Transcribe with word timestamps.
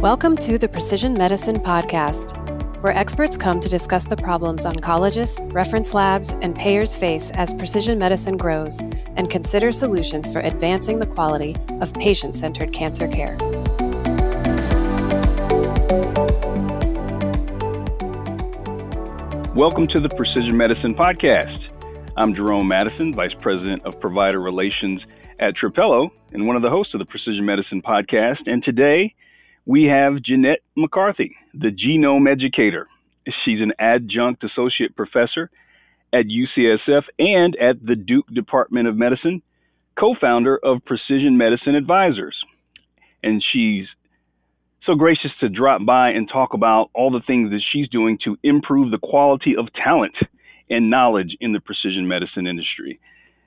Welcome 0.00 0.38
to 0.38 0.56
the 0.56 0.66
Precision 0.66 1.12
Medicine 1.12 1.56
Podcast, 1.56 2.34
where 2.82 2.96
experts 2.96 3.36
come 3.36 3.60
to 3.60 3.68
discuss 3.68 4.06
the 4.06 4.16
problems 4.16 4.64
oncologists, 4.64 5.52
reference 5.52 5.92
labs, 5.92 6.32
and 6.40 6.56
payers 6.56 6.96
face 6.96 7.30
as 7.32 7.52
precision 7.52 7.98
medicine 7.98 8.38
grows 8.38 8.80
and 9.16 9.28
consider 9.28 9.70
solutions 9.72 10.32
for 10.32 10.38
advancing 10.38 11.00
the 11.00 11.06
quality 11.06 11.54
of 11.82 11.92
patient 11.92 12.34
centered 12.34 12.72
cancer 12.72 13.08
care. 13.08 13.36
Welcome 19.54 19.86
to 19.88 20.00
the 20.00 20.08
Precision 20.16 20.56
Medicine 20.56 20.94
Podcast. 20.94 21.58
I'm 22.16 22.34
Jerome 22.34 22.66
Madison, 22.66 23.12
Vice 23.12 23.34
President 23.42 23.84
of 23.84 24.00
Provider 24.00 24.40
Relations 24.40 25.02
at 25.38 25.52
Trapelo 25.62 26.10
and 26.32 26.46
one 26.46 26.56
of 26.56 26.62
the 26.62 26.70
hosts 26.70 26.94
of 26.94 27.00
the 27.00 27.04
Precision 27.04 27.44
Medicine 27.44 27.82
Podcast. 27.82 28.38
And 28.46 28.64
today, 28.64 29.14
we 29.70 29.84
have 29.84 30.20
Jeanette 30.20 30.62
McCarthy, 30.76 31.36
the 31.54 31.70
genome 31.70 32.28
educator. 32.28 32.88
She's 33.44 33.60
an 33.60 33.72
adjunct 33.78 34.42
associate 34.42 34.96
professor 34.96 35.48
at 36.12 36.24
UCSF 36.24 37.02
and 37.20 37.54
at 37.54 37.76
the 37.80 37.94
Duke 37.94 38.26
Department 38.34 38.88
of 38.88 38.96
Medicine, 38.96 39.42
co 39.96 40.16
founder 40.20 40.58
of 40.58 40.84
Precision 40.84 41.38
Medicine 41.38 41.76
Advisors. 41.76 42.36
And 43.22 43.40
she's 43.52 43.86
so 44.84 44.96
gracious 44.96 45.30
to 45.38 45.48
drop 45.48 45.86
by 45.86 46.08
and 46.08 46.28
talk 46.28 46.52
about 46.52 46.90
all 46.92 47.12
the 47.12 47.22
things 47.24 47.50
that 47.50 47.62
she's 47.72 47.88
doing 47.90 48.18
to 48.24 48.36
improve 48.42 48.90
the 48.90 48.98
quality 48.98 49.54
of 49.56 49.68
talent 49.72 50.16
and 50.68 50.90
knowledge 50.90 51.36
in 51.40 51.52
the 51.52 51.60
precision 51.60 52.08
medicine 52.08 52.48
industry. 52.48 52.98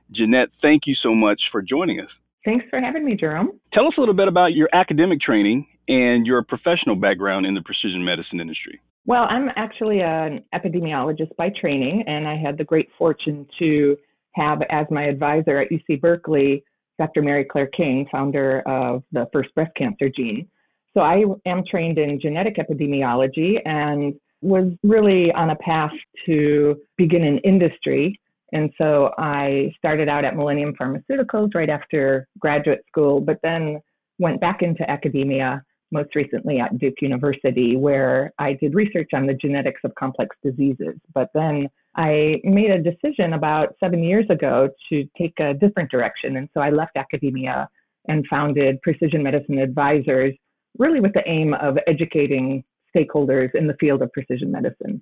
Jeanette, 0.09 0.49
thank 0.61 0.83
you 0.85 0.95
so 1.03 1.13
much 1.13 1.41
for 1.51 1.61
joining 1.61 1.99
us. 1.99 2.09
Thanks 2.45 2.63
for 2.69 2.79
having 2.79 3.03
me, 3.03 3.15
Jerome. 3.15 3.59
Tell 3.73 3.87
us 3.87 3.93
a 3.97 3.99
little 3.99 4.15
bit 4.15 4.29
about 4.29 4.53
your 4.53 4.69
academic 4.71 5.19
training 5.19 5.67
and 5.87 6.25
your 6.25 6.43
professional 6.43 6.95
background 6.95 7.45
in 7.45 7.53
the 7.53 7.61
precision 7.61 8.03
medicine 8.03 8.39
industry. 8.39 8.79
Well, 9.05 9.25
I'm 9.29 9.49
actually 9.55 10.01
an 10.01 10.43
epidemiologist 10.53 11.35
by 11.37 11.51
training, 11.59 12.03
and 12.07 12.27
I 12.27 12.37
had 12.37 12.57
the 12.57 12.63
great 12.63 12.89
fortune 12.97 13.45
to 13.59 13.97
have 14.35 14.61
as 14.69 14.85
my 14.89 15.03
advisor 15.03 15.59
at 15.59 15.69
UC 15.69 15.99
Berkeley 15.99 16.63
Dr. 16.99 17.21
Mary 17.21 17.45
Claire 17.45 17.67
King, 17.67 18.07
founder 18.11 18.61
of 18.67 19.03
the 19.11 19.27
first 19.33 19.53
breast 19.55 19.71
cancer 19.75 20.09
gene. 20.15 20.47
So 20.93 21.01
I 21.01 21.23
am 21.45 21.63
trained 21.69 21.97
in 21.97 22.19
genetic 22.21 22.57
epidemiology 22.57 23.55
and 23.65 24.13
was 24.41 24.71
really 24.83 25.31
on 25.31 25.49
a 25.49 25.55
path 25.55 25.91
to 26.27 26.75
begin 26.97 27.23
in 27.23 27.39
industry. 27.39 28.19
And 28.51 28.69
so 28.77 29.11
I 29.17 29.73
started 29.77 30.07
out 30.07 30.23
at 30.23 30.35
Millennium 30.35 30.75
Pharmaceuticals 30.79 31.55
right 31.55 31.69
after 31.69 32.27
graduate 32.37 32.83
school, 32.87 33.19
but 33.19 33.39
then 33.41 33.81
went 34.19 34.39
back 34.39 34.61
into 34.61 34.87
academia 34.89 35.63
most 35.93 36.15
recently 36.15 36.59
at 36.59 36.77
Duke 36.77 37.01
University, 37.01 37.77
where 37.77 38.33
I 38.39 38.53
did 38.53 38.75
research 38.75 39.11
on 39.13 39.27
the 39.27 39.33
genetics 39.33 39.81
of 39.83 39.95
complex 39.95 40.35
diseases. 40.43 40.95
But 41.13 41.29
then 41.33 41.69
I 41.95 42.41
made 42.43 42.71
a 42.71 42.81
decision 42.81 43.33
about 43.33 43.75
seven 43.79 44.03
years 44.03 44.25
ago 44.29 44.69
to 44.89 45.07
take 45.17 45.39
a 45.39 45.53
different 45.53 45.91
direction. 45.91 46.37
And 46.37 46.49
so 46.53 46.59
I 46.59 46.71
left 46.71 46.97
academia 46.97 47.69
and 48.07 48.25
founded 48.29 48.81
Precision 48.81 49.23
Medicine 49.23 49.59
Advisors, 49.59 50.33
really 50.77 50.99
with 50.99 51.13
the 51.13 51.23
aim 51.27 51.53
of 51.53 51.77
educating 51.87 52.63
stakeholders 52.95 53.53
in 53.55 53.67
the 53.67 53.75
field 53.79 54.01
of 54.01 54.11
precision 54.11 54.51
medicine. 54.51 55.01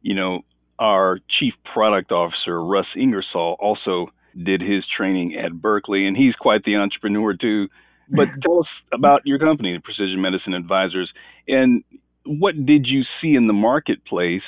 You 0.00 0.14
know, 0.14 0.42
our 0.78 1.18
chief 1.38 1.54
product 1.72 2.12
officer, 2.12 2.64
Russ 2.64 2.86
Ingersoll, 2.96 3.56
also 3.60 4.06
did 4.44 4.60
his 4.60 4.84
training 4.96 5.36
at 5.36 5.52
Berkeley, 5.52 6.06
and 6.06 6.16
he's 6.16 6.34
quite 6.36 6.62
the 6.64 6.76
entrepreneur 6.76 7.34
too. 7.34 7.68
But 8.10 8.28
tell 8.42 8.60
us 8.60 8.66
about 8.92 9.22
your 9.24 9.38
company, 9.38 9.78
Precision 9.82 10.20
Medicine 10.20 10.54
Advisors, 10.54 11.10
and 11.46 11.82
what 12.24 12.54
did 12.66 12.86
you 12.86 13.02
see 13.20 13.34
in 13.34 13.46
the 13.46 13.52
marketplace 13.52 14.42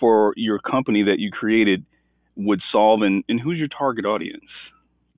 for 0.00 0.32
your 0.36 0.58
company 0.58 1.02
that 1.04 1.18
you 1.18 1.30
created 1.30 1.84
would 2.36 2.60
solve, 2.72 3.02
and, 3.02 3.22
and 3.28 3.40
who's 3.40 3.58
your 3.58 3.68
target 3.68 4.04
audience? 4.04 4.44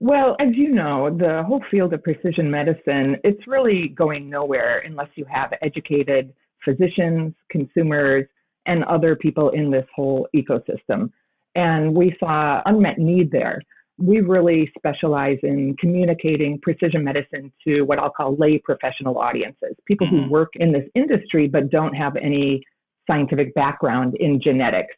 Well, 0.01 0.37
as 0.41 0.49
you 0.55 0.71
know, 0.75 1.17
the 1.17 1.45
whole 1.47 1.63
field 1.71 1.95
of 1.95 2.03
precision 2.03 2.51
medicine, 2.51 3.17
it's 3.23 3.47
really 3.47 3.89
going 3.89 4.29
nowhere 4.29 4.81
unless 4.81 5.09
you 5.15 5.25
have 5.33 5.53
educated 5.63 6.35
physicians, 6.65 7.33
consumers, 7.51 8.27
and 8.67 8.85
other 8.85 9.15
people 9.15 9.51
in 9.51 9.71
this 9.71 9.87
whole 9.95 10.29
ecosystem. 10.35 11.11
And 11.55 11.95
we 11.95 12.17
saw 12.19 12.61
unmet 12.67 12.99
need 12.99 13.31
there 13.31 13.63
we 13.99 14.21
really 14.21 14.71
specialize 14.77 15.39
in 15.43 15.77
communicating 15.79 16.59
precision 16.61 17.05
medicine 17.05 17.53
to 17.67 17.83
what 17.83 17.99
I'll 17.99 18.11
call 18.11 18.37
lay 18.37 18.59
professional 18.59 19.19
audiences, 19.19 19.75
people 19.87 20.07
mm-hmm. 20.07 20.25
who 20.25 20.31
work 20.31 20.51
in 20.55 20.73
this 20.73 20.89
industry 20.95 21.47
but 21.47 21.71
don't 21.71 21.95
have 21.95 22.17
any 22.17 22.63
scientific 23.07 23.55
background 23.55 24.17
in 24.19 24.41
genetics. 24.43 24.95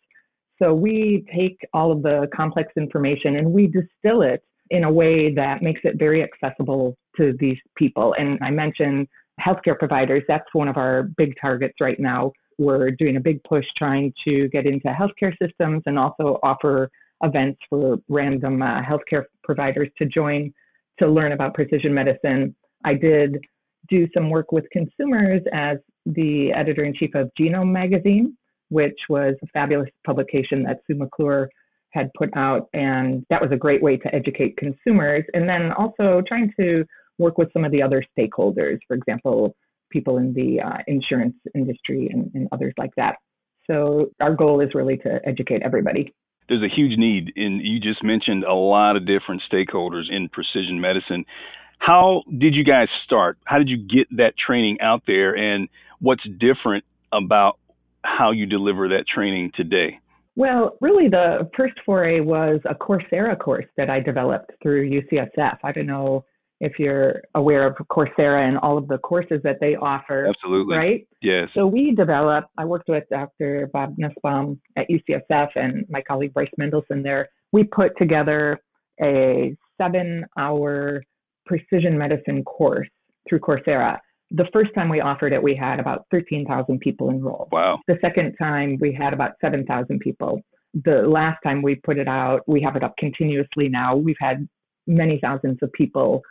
So 0.62 0.72
we 0.72 1.26
take 1.34 1.58
all 1.74 1.92
of 1.92 2.02
the 2.02 2.28
complex 2.34 2.72
information 2.76 3.36
and 3.36 3.52
we 3.52 3.66
distill 3.66 4.22
it 4.22 4.42
in 4.70 4.84
a 4.84 4.90
way 4.90 5.32
that 5.34 5.62
makes 5.62 5.80
it 5.84 5.98
very 5.98 6.22
accessible 6.22 6.96
to 7.16 7.34
these 7.38 7.58
people. 7.76 8.14
And 8.18 8.38
I 8.42 8.50
mentioned 8.50 9.08
healthcare 9.40 9.78
providers, 9.78 10.22
that's 10.26 10.46
one 10.54 10.68
of 10.68 10.76
our 10.76 11.04
big 11.16 11.34
targets 11.40 11.74
right 11.80 12.00
now. 12.00 12.32
We're 12.58 12.90
doing 12.90 13.16
a 13.16 13.20
big 13.20 13.44
push 13.44 13.66
trying 13.76 14.14
to 14.26 14.48
get 14.48 14.66
into 14.66 14.88
healthcare 14.88 15.34
systems 15.40 15.82
and 15.84 15.98
also 15.98 16.38
offer 16.42 16.90
events 17.22 17.58
for 17.68 17.96
random 18.08 18.62
uh, 18.62 18.82
healthcare 18.82 19.24
providers 19.42 19.88
to 19.98 20.06
join 20.06 20.52
to 20.98 21.08
learn 21.08 21.32
about 21.32 21.54
precision 21.54 21.92
medicine. 21.92 22.54
I 22.84 22.94
did 22.94 23.38
do 23.88 24.06
some 24.14 24.30
work 24.30 24.52
with 24.52 24.64
consumers 24.70 25.42
as 25.52 25.78
the 26.06 26.52
editor 26.52 26.84
in 26.84 26.94
chief 26.94 27.14
of 27.14 27.30
Genome 27.38 27.72
Magazine, 27.72 28.36
which 28.68 28.98
was 29.08 29.34
a 29.42 29.46
fabulous 29.48 29.88
publication 30.04 30.62
that 30.64 30.80
Sue 30.86 30.94
McClure 30.94 31.48
had 31.90 32.10
put 32.16 32.30
out. 32.36 32.68
And 32.74 33.24
that 33.30 33.40
was 33.40 33.50
a 33.52 33.56
great 33.56 33.82
way 33.82 33.96
to 33.96 34.14
educate 34.14 34.56
consumers. 34.56 35.24
And 35.34 35.48
then 35.48 35.72
also 35.72 36.22
trying 36.26 36.52
to 36.58 36.84
work 37.18 37.38
with 37.38 37.52
some 37.52 37.64
of 37.64 37.72
the 37.72 37.82
other 37.82 38.04
stakeholders, 38.16 38.78
for 38.86 38.94
example, 38.94 39.54
people 39.90 40.18
in 40.18 40.34
the 40.34 40.60
uh, 40.60 40.78
insurance 40.86 41.36
industry 41.54 42.08
and, 42.12 42.30
and 42.34 42.48
others 42.52 42.74
like 42.76 42.90
that. 42.96 43.16
So 43.68 44.10
our 44.20 44.34
goal 44.34 44.60
is 44.60 44.74
really 44.74 44.96
to 44.98 45.20
educate 45.24 45.62
everybody 45.62 46.12
there's 46.48 46.62
a 46.62 46.74
huge 46.74 46.98
need, 46.98 47.32
and 47.36 47.60
you 47.60 47.80
just 47.80 48.02
mentioned 48.04 48.44
a 48.44 48.54
lot 48.54 48.96
of 48.96 49.06
different 49.06 49.42
stakeholders 49.50 50.04
in 50.10 50.28
precision 50.28 50.80
medicine. 50.80 51.24
How 51.78 52.22
did 52.38 52.54
you 52.54 52.64
guys 52.64 52.88
start? 53.04 53.38
How 53.44 53.58
did 53.58 53.68
you 53.68 53.76
get 53.76 54.08
that 54.16 54.34
training 54.38 54.78
out 54.80 55.02
there, 55.06 55.34
and 55.36 55.68
what's 56.00 56.24
different 56.38 56.84
about 57.12 57.58
how 58.02 58.30
you 58.30 58.46
deliver 58.46 58.88
that 58.88 59.04
training 59.12 59.52
today? 59.54 59.98
Well, 60.36 60.76
really, 60.80 61.08
the 61.08 61.48
first 61.56 61.74
foray 61.84 62.20
was 62.20 62.60
a 62.68 62.74
Coursera 62.74 63.38
course 63.38 63.64
that 63.76 63.88
I 63.88 64.00
developed 64.00 64.52
through 64.62 64.90
UCSF. 64.90 65.58
I 65.64 65.72
don't 65.72 65.86
know 65.86 66.24
if 66.60 66.78
you're 66.78 67.22
aware 67.34 67.66
of 67.66 67.76
Coursera 67.90 68.48
and 68.48 68.58
all 68.58 68.78
of 68.78 68.88
the 68.88 68.98
courses 68.98 69.40
that 69.44 69.58
they 69.60 69.76
offer. 69.76 70.26
Absolutely. 70.28 70.76
Right? 70.76 71.08
Yes. 71.22 71.48
So 71.54 71.66
we 71.66 71.94
developed, 71.94 72.48
I 72.56 72.64
worked 72.64 72.88
with 72.88 73.04
Dr. 73.10 73.68
Bob 73.72 73.94
Nussbaum 73.98 74.60
at 74.76 74.86
UCSF 74.88 75.48
and 75.54 75.84
my 75.90 76.02
colleague 76.02 76.32
Bryce 76.32 76.48
Mendelsohn 76.56 77.02
there. 77.02 77.28
We 77.52 77.64
put 77.64 77.96
together 77.98 78.58
a 79.02 79.54
seven 79.80 80.24
hour 80.38 81.02
precision 81.44 81.98
medicine 81.98 82.42
course 82.44 82.88
through 83.28 83.40
Coursera. 83.40 83.98
The 84.30 84.46
first 84.52 84.70
time 84.74 84.88
we 84.88 85.00
offered 85.00 85.32
it, 85.32 85.42
we 85.42 85.54
had 85.54 85.78
about 85.78 86.06
13,000 86.10 86.80
people 86.80 87.10
enrolled. 87.10 87.48
Wow. 87.52 87.78
The 87.86 87.98
second 88.00 88.34
time, 88.36 88.76
we 88.80 88.92
had 88.92 89.12
about 89.12 89.32
7,000 89.40 90.00
people. 90.00 90.40
The 90.84 91.02
last 91.06 91.38
time 91.44 91.62
we 91.62 91.76
put 91.76 91.96
it 91.96 92.08
out, 92.08 92.40
we 92.48 92.60
have 92.62 92.74
it 92.74 92.82
up 92.82 92.94
continuously 92.98 93.68
now. 93.68 93.94
We've 93.94 94.16
had 94.18 94.48
many 94.88 95.20
thousands 95.22 95.58
of 95.62 95.70
people 95.72 96.22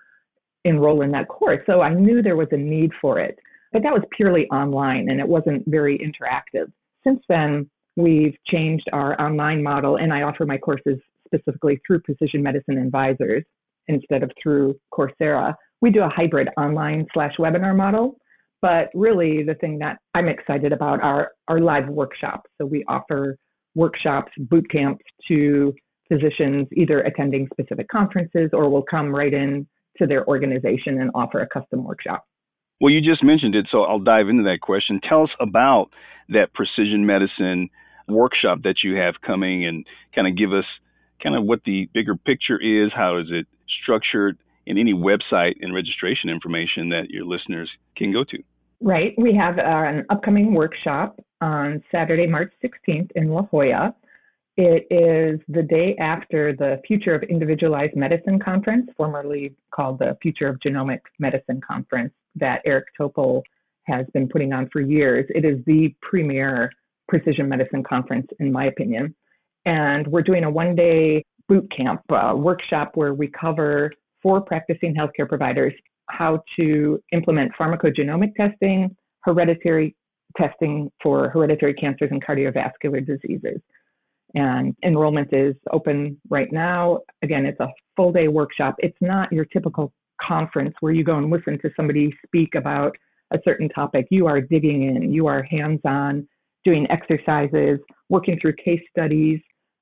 enroll 0.65 1.01
in 1.01 1.11
that 1.11 1.29
course. 1.29 1.61
So 1.65 1.81
I 1.81 1.93
knew 1.93 2.21
there 2.21 2.35
was 2.35 2.49
a 2.51 2.57
need 2.57 2.91
for 2.99 3.19
it, 3.19 3.39
but 3.71 3.83
that 3.83 3.93
was 3.93 4.03
purely 4.11 4.47
online 4.49 5.09
and 5.09 5.19
it 5.19 5.27
wasn't 5.27 5.63
very 5.67 5.97
interactive. 5.97 6.71
Since 7.03 7.21
then, 7.29 7.69
we've 7.95 8.35
changed 8.47 8.89
our 8.91 9.19
online 9.21 9.63
model 9.63 9.97
and 9.97 10.11
I 10.11 10.23
offer 10.23 10.45
my 10.45 10.57
courses 10.57 10.99
specifically 11.25 11.79
through 11.85 12.01
Precision 12.01 12.43
Medicine 12.43 12.77
Advisors 12.77 13.43
instead 13.87 14.23
of 14.23 14.31
through 14.41 14.75
Coursera. 14.93 15.53
We 15.81 15.91
do 15.91 16.01
a 16.01 16.09
hybrid 16.09 16.49
online 16.57 17.05
slash 17.13 17.33
webinar 17.39 17.75
model, 17.75 18.17
but 18.61 18.89
really 18.95 19.43
the 19.43 19.55
thing 19.55 19.77
that 19.79 19.97
I'm 20.15 20.27
excited 20.27 20.73
about 20.73 21.01
are 21.01 21.31
our 21.47 21.59
live 21.59 21.87
workshops. 21.87 22.49
So 22.59 22.65
we 22.65 22.83
offer 22.87 23.37
workshops, 23.75 24.31
boot 24.37 24.69
camps 24.71 25.05
to 25.27 25.73
physicians 26.07 26.67
either 26.73 27.01
attending 27.01 27.47
specific 27.53 27.87
conferences 27.89 28.49
or 28.53 28.69
will 28.69 28.83
come 28.83 29.13
right 29.13 29.33
in 29.33 29.67
to 29.97 30.07
their 30.07 30.27
organization 30.27 30.99
and 30.99 31.11
offer 31.13 31.39
a 31.39 31.47
custom 31.47 31.83
workshop. 31.83 32.25
Well, 32.81 32.91
you 32.91 33.01
just 33.01 33.23
mentioned 33.23 33.55
it, 33.55 33.67
so 33.71 33.83
I'll 33.83 33.99
dive 33.99 34.27
into 34.27 34.43
that 34.43 34.59
question. 34.61 34.99
Tell 35.07 35.23
us 35.23 35.29
about 35.39 35.89
that 36.29 36.53
precision 36.53 37.05
medicine 37.05 37.69
workshop 38.07 38.59
that 38.63 38.83
you 38.83 38.95
have 38.95 39.15
coming 39.25 39.65
and 39.65 39.85
kind 40.13 40.27
of 40.27 40.37
give 40.37 40.51
us 40.51 40.65
kind 41.23 41.35
of 41.35 41.43
what 41.43 41.61
the 41.65 41.89
bigger 41.93 42.15
picture 42.15 42.59
is, 42.61 42.91
how 42.93 43.17
is 43.17 43.27
it 43.29 43.47
structured, 43.81 44.37
and 44.67 44.77
any 44.77 44.93
website 44.93 45.55
and 45.61 45.73
registration 45.73 46.29
information 46.29 46.89
that 46.89 47.09
your 47.09 47.25
listeners 47.25 47.69
can 47.95 48.11
go 48.11 48.23
to. 48.23 48.37
Right. 48.81 49.13
We 49.17 49.33
have 49.35 49.57
uh, 49.57 49.61
an 49.61 50.05
upcoming 50.09 50.53
workshop 50.53 51.19
on 51.41 51.83
Saturday, 51.91 52.27
March 52.27 52.51
16th 52.63 53.11
in 53.15 53.29
La 53.29 53.43
Jolla. 53.43 53.95
It 54.57 54.87
is 54.89 55.41
the 55.49 55.63
day 55.63 55.97
after 55.99 56.53
the 56.53 56.81
Future 56.87 57.13
of 57.13 57.23
Individualized 57.23 57.95
Medicine 57.95 58.39
Conference, 58.39 58.89
formerly 58.95 59.53
called 59.73 59.99
the 59.99 60.17
Future 60.21 60.47
of 60.47 60.59
Genomic 60.59 61.01
Medicine 61.19 61.59
Conference, 61.59 62.13
that 62.35 62.61
Eric 62.65 62.85
Topol 62.97 63.41
has 63.83 64.05
been 64.13 64.29
putting 64.29 64.53
on 64.53 64.69
for 64.71 64.79
years. 64.79 65.25
It 65.35 65.43
is 65.43 65.59
the 65.65 65.93
premier 66.01 66.71
precision 67.09 67.49
medicine 67.49 67.83
conference, 67.83 68.27
in 68.39 68.51
my 68.51 68.65
opinion. 68.65 69.13
And 69.65 70.07
we're 70.07 70.21
doing 70.21 70.45
a 70.45 70.49
one 70.49 70.73
day 70.73 71.23
boot 71.49 71.69
camp 71.75 72.01
uh, 72.09 72.33
workshop 72.35 72.91
where 72.95 73.13
we 73.13 73.27
cover 73.27 73.91
for 74.23 74.39
practicing 74.39 74.95
healthcare 74.95 75.27
providers 75.27 75.73
how 76.09 76.41
to 76.57 77.01
implement 77.11 77.51
pharmacogenomic 77.59 78.33
testing, 78.35 78.95
hereditary 79.21 79.95
testing 80.37 80.91
for 81.01 81.29
hereditary 81.29 81.73
cancers 81.73 82.09
and 82.11 82.23
cardiovascular 82.23 83.05
diseases. 83.05 83.59
And 84.35 84.75
enrollment 84.83 85.29
is 85.31 85.55
open 85.71 86.19
right 86.29 86.51
now. 86.51 86.99
Again, 87.23 87.45
it's 87.45 87.59
a 87.61 87.69
full 87.95 88.11
day 88.11 88.27
workshop. 88.27 88.75
It's 88.79 88.97
not 89.01 89.31
your 89.31 89.45
typical 89.45 89.93
conference 90.21 90.75
where 90.81 90.91
you 90.91 91.03
go 91.03 91.17
and 91.17 91.29
listen 91.29 91.57
to 91.61 91.69
somebody 91.75 92.13
speak 92.25 92.55
about 92.55 92.95
a 93.33 93.37
certain 93.43 93.69
topic. 93.69 94.07
You 94.11 94.27
are 94.27 94.41
digging 94.41 94.83
in, 94.83 95.11
you 95.13 95.27
are 95.27 95.41
hands 95.43 95.79
on, 95.85 96.27
doing 96.65 96.85
exercises, 96.89 97.79
working 98.09 98.37
through 98.41 98.53
case 98.63 98.81
studies, 98.89 99.39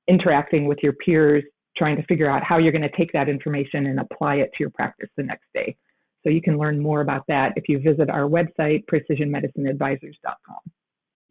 interacting 0.08 0.66
with 0.66 0.78
your 0.82 0.92
peers, 0.92 1.42
trying 1.76 1.96
to 1.96 2.02
figure 2.04 2.30
out 2.30 2.42
how 2.44 2.58
you're 2.58 2.72
going 2.72 2.82
to 2.82 2.96
take 2.96 3.12
that 3.12 3.28
information 3.28 3.86
and 3.86 3.98
apply 3.98 4.36
it 4.36 4.50
to 4.52 4.60
your 4.60 4.70
practice 4.70 5.08
the 5.16 5.22
next 5.22 5.46
day. 5.52 5.76
So 6.22 6.30
you 6.30 6.40
can 6.40 6.58
learn 6.58 6.80
more 6.80 7.00
about 7.00 7.24
that 7.28 7.52
if 7.56 7.68
you 7.68 7.80
visit 7.80 8.08
our 8.08 8.28
website, 8.28 8.84
precisionmedicineadvisors.com. 8.90 10.56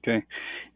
Okay. 0.05 0.23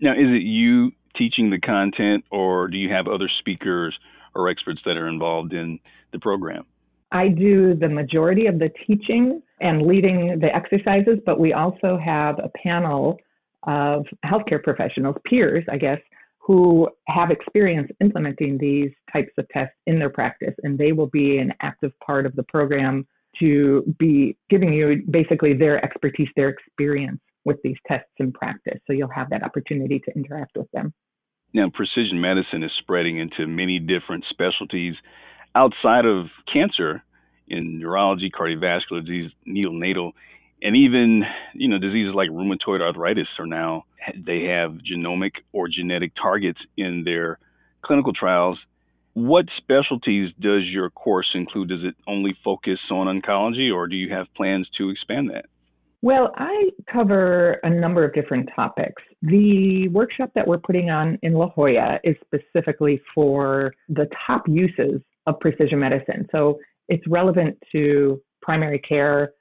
Now, 0.01 0.13
is 0.13 0.27
it 0.29 0.43
you 0.43 0.91
teaching 1.17 1.49
the 1.49 1.59
content, 1.59 2.23
or 2.31 2.67
do 2.67 2.77
you 2.77 2.89
have 2.91 3.07
other 3.07 3.29
speakers 3.39 3.97
or 4.35 4.49
experts 4.49 4.81
that 4.85 4.97
are 4.97 5.07
involved 5.07 5.53
in 5.53 5.79
the 6.11 6.19
program? 6.19 6.65
I 7.11 7.29
do 7.29 7.73
the 7.73 7.89
majority 7.89 8.47
of 8.47 8.59
the 8.59 8.69
teaching 8.85 9.41
and 9.61 9.81
leading 9.81 10.39
the 10.39 10.53
exercises, 10.53 11.19
but 11.25 11.39
we 11.39 11.53
also 11.53 11.97
have 11.97 12.37
a 12.39 12.49
panel 12.61 13.17
of 13.63 14.05
healthcare 14.25 14.61
professionals, 14.61 15.15
peers, 15.25 15.63
I 15.71 15.77
guess, 15.77 15.99
who 16.39 16.89
have 17.07 17.31
experience 17.31 17.89
implementing 17.99 18.57
these 18.57 18.91
types 19.11 19.31
of 19.37 19.47
tests 19.49 19.75
in 19.85 19.99
their 19.99 20.09
practice, 20.09 20.53
and 20.63 20.77
they 20.77 20.91
will 20.91 21.07
be 21.07 21.37
an 21.39 21.51
active 21.61 21.91
part 22.05 22.25
of 22.25 22.35
the 22.35 22.43
program 22.43 23.05
to 23.39 23.83
be 23.99 24.37
giving 24.49 24.73
you 24.73 25.03
basically 25.09 25.53
their 25.53 25.83
expertise, 25.83 26.29
their 26.35 26.49
experience 26.49 27.19
with 27.45 27.57
these 27.63 27.75
tests 27.87 28.09
in 28.17 28.31
practice. 28.31 28.79
So 28.87 28.93
you'll 28.93 29.09
have 29.09 29.29
that 29.29 29.43
opportunity 29.43 29.99
to 29.99 30.15
interact 30.15 30.57
with 30.57 30.69
them. 30.71 30.93
Now, 31.53 31.69
precision 31.73 32.19
medicine 32.21 32.63
is 32.63 32.71
spreading 32.77 33.17
into 33.17 33.47
many 33.47 33.79
different 33.79 34.25
specialties 34.29 34.95
outside 35.55 36.05
of 36.05 36.27
cancer 36.51 37.03
in 37.47 37.79
neurology, 37.79 38.29
cardiovascular 38.29 39.01
disease, 39.01 39.31
neonatal, 39.47 40.11
and 40.61 40.75
even 40.75 41.23
you 41.53 41.67
know 41.67 41.77
diseases 41.77 42.13
like 42.15 42.29
rheumatoid 42.29 42.81
arthritis 42.81 43.27
are 43.39 43.45
now 43.45 43.85
they 44.15 44.43
have 44.43 44.71
genomic 44.71 45.31
or 45.51 45.67
genetic 45.67 46.13
targets 46.15 46.59
in 46.77 47.03
their 47.03 47.39
clinical 47.81 48.13
trials. 48.13 48.57
What 49.13 49.45
specialties 49.57 50.31
does 50.39 50.63
your 50.65 50.89
course 50.89 51.29
include? 51.33 51.69
Does 51.69 51.83
it 51.83 51.95
only 52.07 52.37
focus 52.43 52.79
on 52.91 53.07
oncology, 53.07 53.73
or 53.73 53.87
do 53.87 53.95
you 53.95 54.13
have 54.13 54.27
plans 54.35 54.67
to 54.77 54.89
expand 54.89 55.31
that? 55.31 55.45
Well, 56.03 56.31
I 56.37 56.69
cover 56.91 57.53
a 57.63 57.69
number 57.69 58.05
of 58.05 58.13
different 58.13 58.49
topics. 58.55 59.01
The 59.23 59.87
workshop 59.87 60.29
that 60.35 60.47
we're 60.47 60.59
putting 60.59 60.91
on 60.91 61.17
in 61.23 61.33
La 61.33 61.49
Jolla 61.49 61.99
is 62.03 62.15
specifically 62.23 63.01
for 63.15 63.73
the 63.89 64.07
top 64.25 64.47
uses 64.47 65.01
of 65.25 65.39
precision 65.39 65.79
medicine. 65.79 66.27
So 66.31 66.59
it's 66.87 67.05
relevant 67.07 67.57
to 67.71 68.21
primary 68.41 68.79
care 68.79 69.31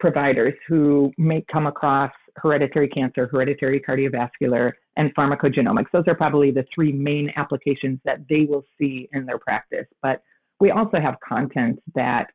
providers 0.00 0.54
who 0.66 1.12
may 1.18 1.44
come 1.52 1.66
across 1.66 2.12
hereditary 2.36 2.88
cancer, 2.88 3.28
hereditary 3.30 3.80
cardiovascular, 3.80 4.72
and 4.96 5.14
pharmacogenomics. 5.14 5.86
Those 5.92 6.04
are 6.06 6.14
probably 6.14 6.50
the 6.50 6.64
three 6.74 6.92
main 6.92 7.30
applications 7.36 7.98
that 8.04 8.20
they 8.28 8.46
will 8.48 8.64
see 8.78 9.08
in 9.12 9.26
their 9.26 9.38
practice. 9.38 9.86
But 10.02 10.22
we 10.60 10.70
also 10.70 10.98
have 10.98 11.16
content 11.26 11.78
that 11.94 12.26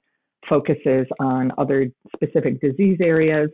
focuses 0.47 1.07
on 1.19 1.51
other 1.57 1.87
specific 2.15 2.61
disease 2.61 2.97
areas 3.01 3.49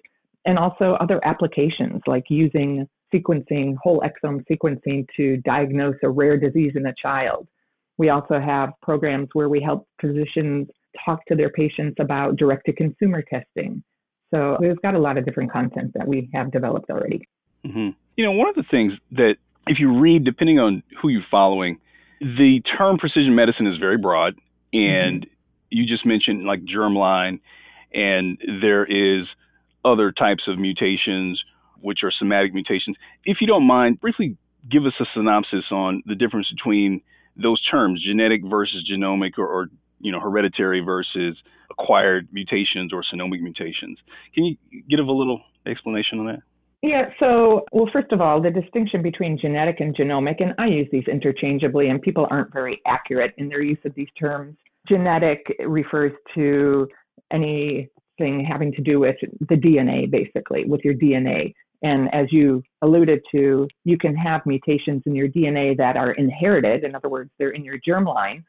and 0.48 0.58
also 0.58 0.98
other 1.02 1.20
applications 1.26 2.02
like 2.08 2.24
using 2.30 2.88
sequencing, 3.14 3.76
whole 3.84 4.02
exome 4.02 4.44
sequencing 4.50 5.06
to 5.16 5.38
diagnose 5.38 5.96
a 6.04 6.10
rare 6.10 6.38
disease 6.38 6.72
in 6.76 6.88
a 6.88 6.94
child. 7.00 7.48
We 7.98 8.10
also 8.10 8.40
have 8.40 8.70
programs 8.82 9.28
where 9.34 9.50
we 9.50 9.62
help 9.62 9.88
physicians 10.00 10.68
talk 11.06 11.26
to 11.28 11.36
their 11.36 11.50
patients 11.50 11.98
about 12.00 12.38
direct 12.38 12.66
to 12.68 12.74
consumer 12.74 13.22
testing. 13.22 13.84
So 14.34 14.58
we've 14.60 14.82
got 14.82 14.96
a 14.96 15.00
lot 15.00 15.18
of 15.18 15.26
different 15.26 15.52
content 15.52 15.92
that 15.96 16.08
we 16.08 16.30
have 16.34 16.52
developed 16.52 16.90
already. 16.90 17.28
Mm-hmm. 17.66 17.90
You 18.16 18.26
know, 18.26 18.32
one 18.32 18.50
of 18.50 18.56
the 18.56 18.66
things 18.70 18.94
that 19.12 19.36
if 19.68 19.80
you 19.80 20.00
read, 20.00 20.24
depending 20.24 20.60
on 20.60 20.82
who 21.02 21.10
you're 21.10 21.22
following, 21.30 21.78
the 22.22 22.62
term 22.78 22.98
precision 22.98 23.36
medicine 23.36 23.68
is 23.68 23.78
very 23.80 23.98
broad. 23.98 24.36
And 24.74 25.24
mm-hmm. 25.24 25.30
you 25.70 25.86
just 25.86 26.06
mentioned 26.06 26.46
like 26.46 26.62
germline, 26.64 27.40
and 27.94 28.38
there 28.62 28.86
is 28.86 29.28
other 29.86 30.12
types 30.12 30.44
of 30.48 30.58
mutations, 30.58 31.42
which 31.80 32.00
are 32.04 32.12
somatic 32.12 32.54
mutations. 32.54 32.98
If 33.24 33.38
you 33.42 33.48
don't 33.48 33.66
mind, 33.66 34.00
briefly 34.00 34.38
give 34.70 34.86
us 34.86 34.94
a 35.00 35.06
synopsis 35.14 35.66
on 35.72 36.04
the 36.06 36.16
difference 36.16 36.48
between 36.50 37.02
those 37.36 37.62
terms, 37.66 38.04
genetic 38.04 38.42
versus 38.44 38.90
genomic, 38.92 39.38
or, 39.38 39.48
or 39.48 39.68
you 40.00 40.12
know, 40.12 40.20
hereditary 40.20 40.82
versus 40.82 41.38
acquired 41.72 42.28
mutations 42.32 42.92
or 42.94 43.04
somatic 43.10 43.42
mutations. 43.42 43.98
Can 44.34 44.46
you 44.46 44.58
give 44.90 45.00
a 45.00 45.12
little 45.12 45.42
explanation 45.66 46.20
on 46.20 46.26
that? 46.28 46.40
Yeah, 46.84 47.10
so, 47.20 47.66
well, 47.72 47.90
first 47.92 48.12
of 48.12 48.22
all, 48.22 48.42
the 48.42 48.52
distinction 48.52 49.02
between 49.02 49.38
genetic 49.40 49.80
and 49.80 49.96
genomic, 49.96 50.42
and 50.42 50.54
I 50.60 50.68
use 50.68 50.88
these 50.92 51.08
interchangeably, 51.08 51.90
and 51.90 52.00
people 52.02 52.28
aren't 52.30 52.54
very 52.54 52.80
accurate 52.86 53.34
in 53.38 53.50
their 53.50 53.62
use 53.62 53.80
of 53.84 53.96
these 53.96 54.10
terms. 54.20 54.58
Genetic 54.88 55.40
refers 55.66 56.12
to 56.36 56.88
anything 58.20 58.46
having 58.46 58.72
to 58.74 58.82
do 58.82 59.00
with 59.00 59.16
the 59.22 59.56
DNA, 59.56 60.10
basically, 60.10 60.66
with 60.66 60.82
your 60.84 60.94
DNA. 60.94 61.54
And 61.84 62.14
as 62.14 62.28
you 62.32 62.64
alluded 62.82 63.22
to, 63.32 63.68
you 63.84 63.98
can 63.98 64.16
have 64.16 64.46
mutations 64.46 65.04
in 65.06 65.16
your 65.16 65.28
DNA 65.28 65.78
that 65.78 65.96
are 65.96 66.12
inherited. 66.14 66.84
In 66.84 66.96
other 66.96 67.10
words, 67.10 67.30
they're 67.38 67.52
in 67.52 67.64
your 67.64 67.80
germline, 67.88 68.44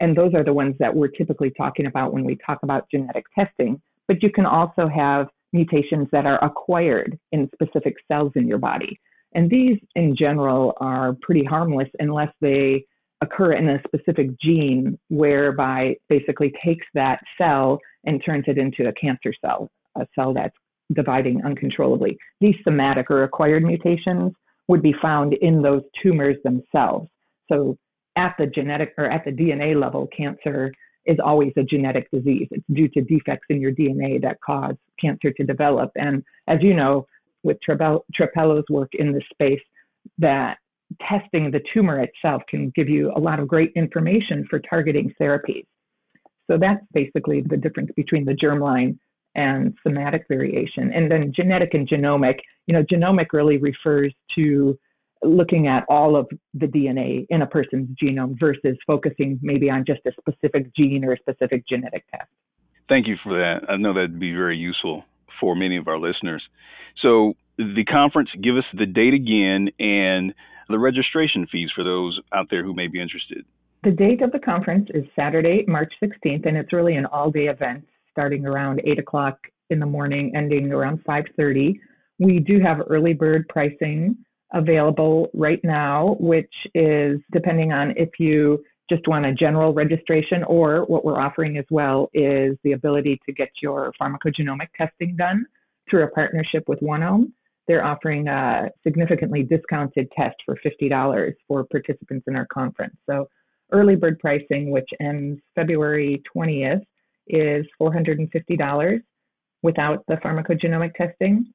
and 0.00 0.16
those 0.16 0.34
are 0.34 0.44
the 0.44 0.52
ones 0.52 0.74
that 0.78 0.94
we're 0.94 1.08
typically 1.08 1.50
talking 1.56 1.86
about 1.86 2.12
when 2.12 2.24
we 2.24 2.36
talk 2.44 2.58
about 2.62 2.90
genetic 2.90 3.24
testing. 3.34 3.80
But 4.08 4.22
you 4.22 4.30
can 4.30 4.46
also 4.46 4.88
have 4.88 5.28
mutations 5.52 6.08
that 6.12 6.26
are 6.26 6.42
acquired 6.44 7.18
in 7.32 7.48
specific 7.54 7.96
cells 8.08 8.32
in 8.36 8.46
your 8.46 8.58
body. 8.58 9.00
And 9.34 9.50
these, 9.50 9.78
in 9.94 10.14
general, 10.16 10.74
are 10.78 11.16
pretty 11.22 11.44
harmless 11.44 11.88
unless 11.98 12.32
they 12.40 12.84
occur 13.22 13.54
in 13.54 13.68
a 13.68 13.80
specific 13.86 14.28
gene, 14.40 14.98
whereby 15.08 15.96
basically 16.08 16.52
takes 16.64 16.86
that 16.94 17.20
cell 17.38 17.78
and 18.04 18.22
turns 18.24 18.44
it 18.46 18.58
into 18.58 18.88
a 18.88 18.92
cancer 18.92 19.32
cell, 19.40 19.70
a 19.96 20.06
cell 20.14 20.34
that's 20.34 20.54
dividing 20.92 21.44
uncontrollably. 21.44 22.16
These 22.40 22.56
somatic 22.62 23.10
or 23.10 23.24
acquired 23.24 23.64
mutations 23.64 24.32
would 24.68 24.82
be 24.82 24.94
found 25.00 25.32
in 25.34 25.62
those 25.62 25.82
tumors 26.02 26.36
themselves. 26.44 27.08
So 27.50 27.76
at 28.16 28.34
the 28.38 28.46
genetic 28.46 28.94
or 28.98 29.06
at 29.10 29.24
the 29.24 29.32
DNA 29.32 29.80
level, 29.80 30.08
cancer 30.16 30.72
is 31.06 31.18
always 31.24 31.52
a 31.56 31.62
genetic 31.62 32.10
disease. 32.10 32.48
It's 32.50 32.64
due 32.72 32.88
to 32.88 33.00
defects 33.00 33.46
in 33.48 33.60
your 33.60 33.72
DNA 33.72 34.20
that 34.22 34.38
cause 34.44 34.74
cancer 35.00 35.30
to 35.32 35.44
develop. 35.44 35.90
And 35.94 36.22
as 36.48 36.58
you 36.62 36.74
know, 36.74 37.06
with 37.44 37.58
Trapelo's 37.64 38.64
work 38.68 38.90
in 38.92 39.12
this 39.12 39.22
space, 39.32 39.60
that 40.18 40.58
testing 41.08 41.50
the 41.50 41.60
tumor 41.72 42.00
itself 42.00 42.42
can 42.48 42.72
give 42.74 42.88
you 42.88 43.12
a 43.16 43.20
lot 43.20 43.40
of 43.40 43.48
great 43.48 43.72
information 43.74 44.46
for 44.48 44.60
targeting 44.60 45.12
therapies. 45.20 45.66
So 46.50 46.58
that's 46.58 46.84
basically 46.92 47.42
the 47.44 47.56
difference 47.56 47.90
between 47.96 48.24
the 48.24 48.34
germline 48.34 48.98
and 49.34 49.74
somatic 49.82 50.24
variation. 50.28 50.92
And 50.92 51.10
then 51.10 51.32
genetic 51.34 51.74
and 51.74 51.88
genomic, 51.88 52.38
you 52.66 52.74
know, 52.74 52.84
genomic 52.84 53.26
really 53.32 53.58
refers 53.58 54.14
to 54.36 54.78
looking 55.22 55.66
at 55.66 55.84
all 55.88 56.16
of 56.16 56.26
the 56.54 56.66
DNA 56.66 57.26
in 57.30 57.42
a 57.42 57.46
person's 57.46 57.88
genome 58.02 58.38
versus 58.38 58.76
focusing 58.86 59.38
maybe 59.42 59.68
on 59.70 59.84
just 59.86 60.00
a 60.06 60.12
specific 60.20 60.74
gene 60.74 61.04
or 61.04 61.12
a 61.12 61.18
specific 61.18 61.66
genetic 61.68 62.04
test. 62.10 62.28
Thank 62.88 63.08
you 63.08 63.16
for 63.22 63.34
that. 63.34 63.68
I 63.68 63.76
know 63.76 63.92
that'd 63.92 64.20
be 64.20 64.32
very 64.32 64.56
useful 64.56 65.04
for 65.40 65.56
many 65.56 65.76
of 65.76 65.88
our 65.88 65.98
listeners. 65.98 66.42
So, 67.02 67.34
the 67.58 67.84
conference, 67.84 68.28
give 68.42 68.56
us 68.56 68.64
the 68.74 68.84
date 68.84 69.14
again 69.14 69.70
and 69.78 70.34
the 70.68 70.78
registration 70.78 71.46
fees 71.50 71.70
for 71.74 71.84
those 71.84 72.20
out 72.34 72.48
there 72.50 72.64
who 72.64 72.74
may 72.74 72.86
be 72.86 73.00
interested. 73.00 73.44
The 73.84 73.90
date 73.92 74.22
of 74.22 74.32
the 74.32 74.38
conference 74.38 74.88
is 74.94 75.04
Saturday, 75.14 75.64
March 75.68 75.92
16th, 76.02 76.46
and 76.46 76.56
it's 76.56 76.72
really 76.72 76.96
an 76.96 77.06
all-day 77.06 77.46
event 77.46 77.84
starting 78.10 78.46
around 78.46 78.80
8 78.84 78.98
o'clock 78.98 79.38
in 79.70 79.78
the 79.78 79.86
morning, 79.86 80.32
ending 80.34 80.72
around 80.72 81.04
5:30 81.04 81.78
We 82.18 82.38
do 82.38 82.60
have 82.60 82.80
early 82.88 83.12
bird 83.12 83.46
pricing 83.48 84.16
available 84.54 85.28
right 85.34 85.60
now, 85.62 86.16
which 86.18 86.52
is 86.74 87.20
depending 87.32 87.72
on 87.72 87.92
if 87.96 88.08
you 88.18 88.64
just 88.88 89.06
want 89.08 89.26
a 89.26 89.34
general 89.34 89.74
registration 89.74 90.44
or 90.44 90.84
what 90.86 91.04
we're 91.04 91.20
offering 91.20 91.58
as 91.58 91.64
well 91.70 92.08
is 92.14 92.56
the 92.62 92.72
ability 92.72 93.20
to 93.26 93.32
get 93.32 93.50
your 93.60 93.92
pharmacogenomic 94.00 94.68
testing 94.76 95.16
done 95.16 95.44
through 95.90 96.04
a 96.04 96.08
partnership 96.08 96.64
with 96.68 96.80
OneOme. 96.80 97.32
They're 97.68 97.84
offering 97.84 98.28
a 98.28 98.70
significantly 98.84 99.42
discounted 99.42 100.10
test 100.16 100.36
for 100.44 100.56
$50 100.64 101.34
for 101.48 101.64
participants 101.64 102.24
in 102.28 102.36
our 102.36 102.46
conference. 102.46 102.96
So 103.08 103.28
early 103.72 103.96
bird 103.96 104.18
pricing, 104.18 104.70
which 104.70 104.88
ends 105.00 105.40
February 105.54 106.22
20th, 106.34 106.82
is 107.28 107.66
$450 107.80 109.00
without 109.62 110.04
the 110.06 110.14
pharmacogenomic 110.16 110.94
testing, 110.94 111.52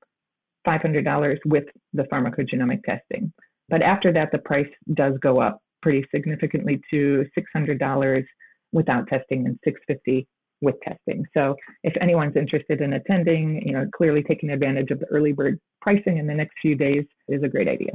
$500 0.68 1.38
with 1.46 1.64
the 1.94 2.04
pharmacogenomic 2.04 2.84
testing. 2.84 3.32
But 3.70 3.82
after 3.82 4.12
that, 4.14 4.32
the 4.32 4.40
price 4.40 4.68
does 4.96 5.14
go 5.22 5.40
up 5.40 5.62
pretty 5.82 6.06
significantly 6.14 6.82
to 6.92 7.26
$600 7.38 8.26
without 8.74 9.08
testing 9.08 9.46
and 9.48 9.60
$650 9.66 10.28
with 10.62 10.76
testing. 10.82 11.26
So 11.34 11.56
if 11.84 11.94
anyone's 12.00 12.36
interested 12.36 12.82
in 12.82 12.94
attending, 12.94 13.62
you 13.66 13.74
know, 13.74 13.88
clearly 13.96 14.24
taking 14.24 14.52
advantage 14.52 14.92
of 14.92 15.00
the 15.00 15.08
early 15.08 15.32
bird 15.32 15.60
pricing 15.82 16.18
in 16.18 16.28
the 16.28 16.34
next 16.34 16.54
few 16.62 16.76
days 16.76 17.04
is 17.28 17.44
a 17.44 17.48
great 17.48 17.68
idea. 17.68 17.92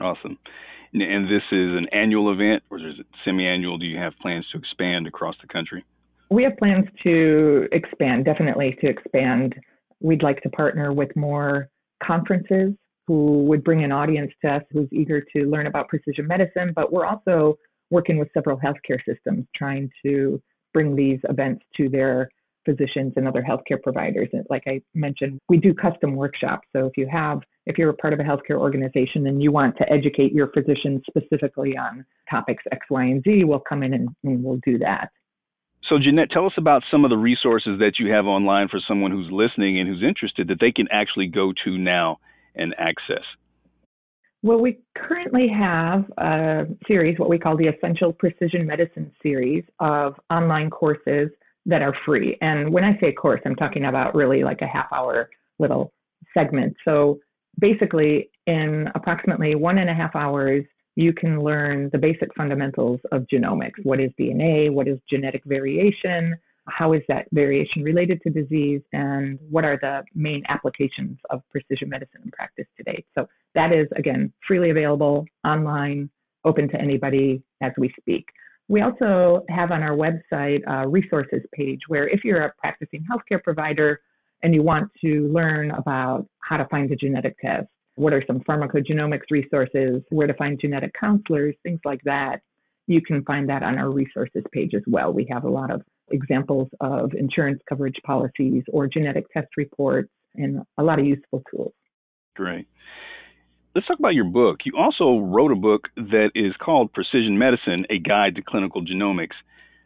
Awesome. 0.00 0.38
And 0.92 1.26
this 1.26 1.42
is 1.50 1.76
an 1.76 1.86
annual 1.92 2.32
event 2.32 2.62
or 2.70 2.78
is 2.78 2.98
it 2.98 3.06
semi-annual? 3.24 3.78
Do 3.78 3.86
you 3.86 3.98
have 3.98 4.12
plans 4.20 4.46
to 4.52 4.58
expand 4.58 5.06
across 5.06 5.34
the 5.40 5.48
country? 5.48 5.84
We 6.30 6.42
have 6.44 6.56
plans 6.56 6.86
to 7.02 7.68
expand, 7.72 8.24
definitely 8.24 8.76
to 8.80 8.88
expand. 8.88 9.54
We'd 10.00 10.22
like 10.22 10.42
to 10.42 10.50
partner 10.50 10.92
with 10.92 11.14
more 11.16 11.68
conferences 12.02 12.72
who 13.06 13.44
would 13.44 13.62
bring 13.62 13.84
an 13.84 13.92
audience 13.92 14.32
to 14.42 14.54
us 14.54 14.62
who's 14.70 14.88
eager 14.92 15.22
to 15.34 15.44
learn 15.44 15.66
about 15.66 15.88
precision 15.88 16.26
medicine, 16.26 16.72
but 16.74 16.92
we're 16.92 17.06
also 17.06 17.56
working 17.90 18.18
with 18.18 18.28
several 18.32 18.58
healthcare 18.58 18.98
systems 19.06 19.46
trying 19.54 19.90
to 20.04 20.40
bring 20.74 20.94
these 20.94 21.20
events 21.30 21.64
to 21.78 21.88
their 21.88 22.28
physicians 22.64 23.12
and 23.16 23.28
other 23.28 23.42
healthcare 23.42 23.82
providers. 23.82 24.28
And 24.32 24.44
like 24.50 24.64
I 24.66 24.82
mentioned, 24.94 25.38
we 25.48 25.58
do 25.58 25.72
custom 25.74 26.16
workshops. 26.16 26.66
So 26.74 26.86
if 26.86 26.96
you 26.96 27.06
have, 27.10 27.40
if 27.66 27.78
you're 27.78 27.90
a 27.90 27.94
part 27.94 28.12
of 28.12 28.20
a 28.20 28.22
healthcare 28.22 28.58
organization 28.58 29.26
and 29.26 29.42
you 29.42 29.52
want 29.52 29.76
to 29.78 29.92
educate 29.92 30.32
your 30.32 30.48
physicians 30.48 31.02
specifically 31.08 31.76
on 31.76 32.04
topics 32.30 32.64
X, 32.72 32.86
Y, 32.90 33.04
and 33.04 33.22
Z, 33.22 33.44
we'll 33.44 33.60
come 33.60 33.82
in 33.82 33.94
and, 33.94 34.08
and 34.24 34.42
we'll 34.42 34.60
do 34.64 34.78
that. 34.78 35.10
So, 35.88 35.98
Jeanette, 35.98 36.30
tell 36.30 36.46
us 36.46 36.54
about 36.56 36.82
some 36.90 37.04
of 37.04 37.10
the 37.10 37.16
resources 37.16 37.78
that 37.80 37.98
you 37.98 38.10
have 38.10 38.24
online 38.24 38.68
for 38.68 38.80
someone 38.88 39.10
who's 39.10 39.28
listening 39.30 39.78
and 39.78 39.88
who's 39.88 40.02
interested 40.02 40.48
that 40.48 40.58
they 40.58 40.72
can 40.72 40.88
actually 40.90 41.26
go 41.26 41.52
to 41.64 41.76
now 41.76 42.18
and 42.54 42.74
access. 42.78 43.24
Well, 44.44 44.60
we 44.60 44.80
currently 44.94 45.48
have 45.48 46.04
a 46.18 46.66
series, 46.86 47.18
what 47.18 47.30
we 47.30 47.38
call 47.38 47.56
the 47.56 47.68
Essential 47.68 48.12
Precision 48.12 48.66
Medicine 48.66 49.10
series 49.22 49.64
of 49.80 50.16
online 50.28 50.68
courses 50.68 51.30
that 51.64 51.80
are 51.80 51.96
free. 52.04 52.36
And 52.42 52.70
when 52.70 52.84
I 52.84 53.00
say 53.00 53.10
course, 53.14 53.40
I'm 53.46 53.56
talking 53.56 53.86
about 53.86 54.14
really 54.14 54.44
like 54.44 54.60
a 54.60 54.66
half 54.66 54.92
hour 54.92 55.30
little 55.58 55.94
segment. 56.34 56.76
So 56.84 57.20
basically, 57.58 58.28
in 58.46 58.90
approximately 58.94 59.54
one 59.54 59.78
and 59.78 59.88
a 59.88 59.94
half 59.94 60.14
hours, 60.14 60.62
you 60.94 61.14
can 61.14 61.40
learn 61.40 61.88
the 61.94 61.98
basic 61.98 62.28
fundamentals 62.34 63.00
of 63.12 63.22
genomics. 63.32 63.82
What 63.82 63.98
is 63.98 64.10
DNA? 64.20 64.70
What 64.70 64.88
is 64.88 64.98
genetic 65.08 65.42
variation? 65.46 66.34
How 66.66 66.92
is 66.92 67.02
that 67.08 67.26
variation 67.32 67.82
related 67.82 68.20
to 68.22 68.30
disease? 68.30 68.80
And 68.92 69.38
what 69.50 69.64
are 69.64 69.78
the 69.80 70.02
main 70.14 70.42
applications 70.48 71.18
of 71.30 71.42
precision 71.50 71.88
medicine 71.88 72.22
in 72.24 72.30
practice 72.30 72.66
today? 72.76 73.04
So 73.14 73.26
that 73.54 73.72
is, 73.72 73.86
again, 73.96 74.32
freely 74.46 74.70
available 74.70 75.26
online, 75.44 76.10
open 76.44 76.68
to 76.70 76.80
anybody 76.80 77.42
as 77.62 77.72
we 77.76 77.92
speak. 78.00 78.24
We 78.68 78.80
also 78.80 79.44
have 79.50 79.72
on 79.72 79.82
our 79.82 79.96
website 79.96 80.62
a 80.66 80.88
resources 80.88 81.42
page 81.52 81.80
where 81.88 82.08
if 82.08 82.24
you're 82.24 82.44
a 82.44 82.52
practicing 82.58 83.04
healthcare 83.10 83.42
provider 83.42 84.00
and 84.42 84.54
you 84.54 84.62
want 84.62 84.90
to 85.02 85.28
learn 85.32 85.70
about 85.72 86.26
how 86.40 86.56
to 86.56 86.66
find 86.66 86.90
a 86.90 86.96
genetic 86.96 87.38
test, 87.40 87.68
what 87.96 88.12
are 88.12 88.22
some 88.26 88.40
pharmacogenomics 88.40 89.30
resources, 89.30 90.02
where 90.08 90.26
to 90.26 90.34
find 90.34 90.58
genetic 90.58 90.92
counselors, 90.98 91.54
things 91.62 91.80
like 91.84 92.00
that. 92.04 92.40
You 92.86 93.00
can 93.00 93.22
find 93.24 93.48
that 93.48 93.62
on 93.62 93.78
our 93.78 93.90
resources 93.90 94.42
page 94.52 94.72
as 94.74 94.82
well. 94.86 95.12
We 95.12 95.26
have 95.30 95.44
a 95.44 95.50
lot 95.50 95.70
of 95.70 95.82
examples 96.10 96.68
of 96.80 97.12
insurance 97.14 97.60
coverage 97.68 97.96
policies 98.04 98.62
or 98.72 98.86
genetic 98.86 99.30
test 99.32 99.48
reports 99.56 100.10
and 100.34 100.62
a 100.78 100.82
lot 100.82 100.98
of 100.98 101.06
useful 101.06 101.42
tools. 101.50 101.72
Great. 102.36 102.66
Let's 103.74 103.86
talk 103.86 103.98
about 103.98 104.14
your 104.14 104.24
book. 104.24 104.60
You 104.64 104.74
also 104.78 105.18
wrote 105.18 105.50
a 105.50 105.56
book 105.56 105.88
that 105.96 106.30
is 106.34 106.52
called 106.64 106.92
Precision 106.92 107.38
Medicine 107.38 107.86
A 107.90 107.98
Guide 107.98 108.36
to 108.36 108.42
Clinical 108.42 108.84
Genomics. 108.84 109.34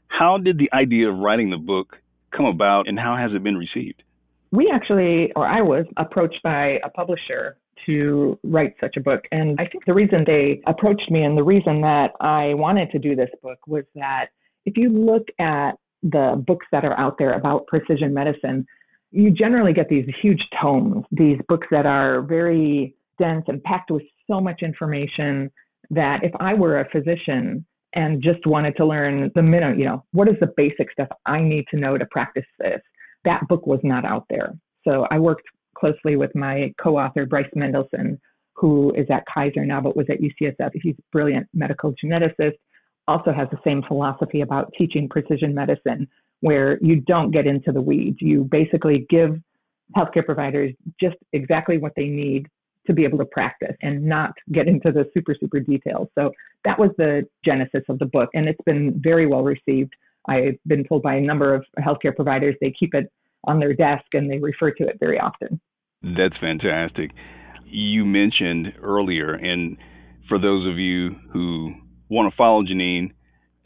How 0.09 0.39
did 0.39 0.59
the 0.59 0.71
idea 0.73 1.11
of 1.11 1.19
writing 1.19 1.51
the 1.51 1.57
book 1.57 1.97
come 2.37 2.47
about 2.47 2.89
and 2.89 2.99
how 2.99 3.17
has 3.17 3.31
it 3.35 3.43
been 3.43 3.57
received? 3.57 4.03
We 4.51 4.71
actually, 4.75 5.33
or 5.37 5.47
I 5.47 5.63
was 5.63 5.87
approached 5.97 6.43
by 6.43 6.79
a 6.85 6.91
publisher 6.91 7.57
to 7.87 8.39
write 8.43 8.75
such 8.81 8.97
a 8.97 9.01
book. 9.01 9.25
And 9.33 9.59
I 9.61 9.67
think 9.67 9.85
the 9.87 9.95
reason 9.95 10.25
they 10.27 10.61
approached 10.67 11.11
me 11.11 11.23
and 11.23 11.37
the 11.37 11.43
reason 11.43 11.81
that 11.83 12.13
I 12.21 12.55
wanted 12.55 12.91
to 12.91 12.99
do 12.99 13.15
this 13.15 13.31
book 13.43 13.59
was 13.67 13.85
that 13.95 14.27
if 14.67 14.77
you 14.77 14.91
look 14.91 15.29
at 15.39 15.73
the 16.03 16.43
books 16.47 16.67
that 16.73 16.85
are 16.85 16.99
out 16.99 17.17
there 17.19 17.33
about 17.33 17.67
precision 17.67 18.15
medicine, 18.15 18.67
you 19.11 19.31
generally 19.31 19.73
get 19.73 19.89
these 19.89 20.07
huge 20.21 20.43
tomes, 20.61 21.05
these 21.11 21.39
books 21.49 21.67
that 21.71 21.87
are 21.87 22.23
very 22.23 22.95
dense 23.19 23.45
and 23.49 23.63
packed 23.65 23.91
with 23.91 24.03
so 24.31 24.41
much 24.41 24.63
information 24.63 25.51
that 25.91 26.23
if 26.23 26.33
I 26.41 26.55
were 26.55 26.81
a 26.81 26.91
physician 26.91 27.65
and 27.95 28.23
just 28.23 28.47
wanted 28.47 28.77
to 28.77 28.87
learn 28.87 29.31
the 29.35 29.43
minute, 29.43 29.79
you 29.79 29.87
know, 29.87 30.05
what 30.13 30.29
is 30.29 30.37
the 30.41 30.53
basic 30.57 30.93
stuff 30.93 31.09
I 31.25 31.41
need 31.41 31.65
to 31.71 31.79
know 31.79 31.97
to 31.97 32.07
practice 32.11 32.45
this, 32.59 32.81
that 33.25 33.49
book 33.49 33.67
was 33.67 33.81
not 33.83 34.05
out 34.05 34.27
there. 34.29 34.53
So 34.87 35.07
I 35.11 35.19
worked 35.19 35.45
closely 35.77 36.17
with 36.17 36.35
my 36.35 36.73
co-author 36.81 37.25
Bryce 37.27 37.49
Mendelsohn, 37.55 38.21
who 38.55 38.93
is 38.95 39.07
at 39.11 39.25
Kaiser 39.33 39.65
now 39.65 39.81
but 39.81 39.97
was 39.97 40.07
at 40.11 40.21
UCSF. 40.21 40.71
He's 40.75 40.97
a 40.99 41.03
brilliant 41.13 41.47
medical 41.55 41.95
geneticist. 42.03 42.59
Also 43.09 43.33
has 43.33 43.49
the 43.51 43.59
same 43.65 43.83
philosophy 43.89 44.43
about 44.43 44.73
teaching 44.79 45.09
precision 45.09 45.55
medicine, 45.55 46.07
where 46.41 46.79
you 46.81 47.01
don't 47.01 47.33
get 47.33 47.47
into 47.47 47.73
the 47.73 47.81
weeds. 47.81 48.19
You 48.21 48.45
basically 48.45 49.07
give 49.11 49.41
healthcare 49.97 50.25
providers 50.25 50.75
just 51.01 51.17
exactly 51.33 51.79
what 51.79 51.93
they 51.97 52.05
need 52.05 52.47
to 52.87 52.93
be 52.93 53.05
able 53.05 53.19
to 53.19 53.25
practice 53.25 53.75
and 53.83 54.05
not 54.05 54.33
get 54.53 54.69
into 54.69 54.93
the 54.93 55.09
super 55.15 55.35
super 55.39 55.59
details. 55.59 56.09
So 56.17 56.33
that 56.65 56.79
was 56.79 56.91
the 56.99 57.27
genesis 57.45 57.83
of 57.89 57.99
the 57.99 58.07
book, 58.07 58.29
and 58.35 58.47
it's 58.49 58.61
been 58.65 59.01
very 59.03 59.27
well 59.27 59.43
received. 59.43 59.95
I've 60.27 60.59
been 60.67 60.85
told 60.85 61.03
by 61.03 61.15
a 61.15 61.21
number 61.21 61.55
of 61.55 61.65
healthcare 61.81 62.15
providers 62.15 62.55
they 62.61 62.75
keep 62.79 62.95
it 62.95 63.11
on 63.45 63.59
their 63.59 63.73
desk 63.73 64.05
and 64.13 64.31
they 64.31 64.39
refer 64.39 64.71
to 64.73 64.87
it 64.87 64.99
very 65.01 65.19
often. 65.19 65.61
That's 66.03 66.37
fantastic. 66.39 67.13
You 67.65 68.05
mentioned 68.05 68.75
earlier, 68.83 69.35
and 69.35 69.77
for 70.29 70.39
those 70.39 70.67
of 70.71 70.79
you 70.79 71.17
who 71.33 71.75
want 72.09 72.33
to 72.33 72.37
follow 72.37 72.63
Janine 72.63 73.13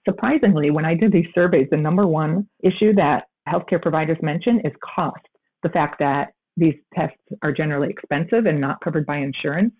surprisingly, 0.05 0.71
when 0.71 0.85
I 0.85 0.95
did 0.95 1.11
these 1.11 1.27
surveys, 1.33 1.67
the 1.71 1.77
number 1.77 2.07
one 2.07 2.47
issue 2.63 2.93
that 2.95 3.25
healthcare 3.47 3.81
providers 3.81 4.17
mention 4.21 4.59
is 4.61 4.73
cost. 4.95 5.21
The 5.63 5.69
fact 5.69 5.99
that 5.99 6.33
these 6.57 6.75
tests 6.93 7.17
are 7.41 7.51
generally 7.51 7.89
expensive 7.89 8.45
and 8.45 8.59
not 8.61 8.81
covered 8.81 9.05
by 9.05 9.17
insurance. 9.17 9.73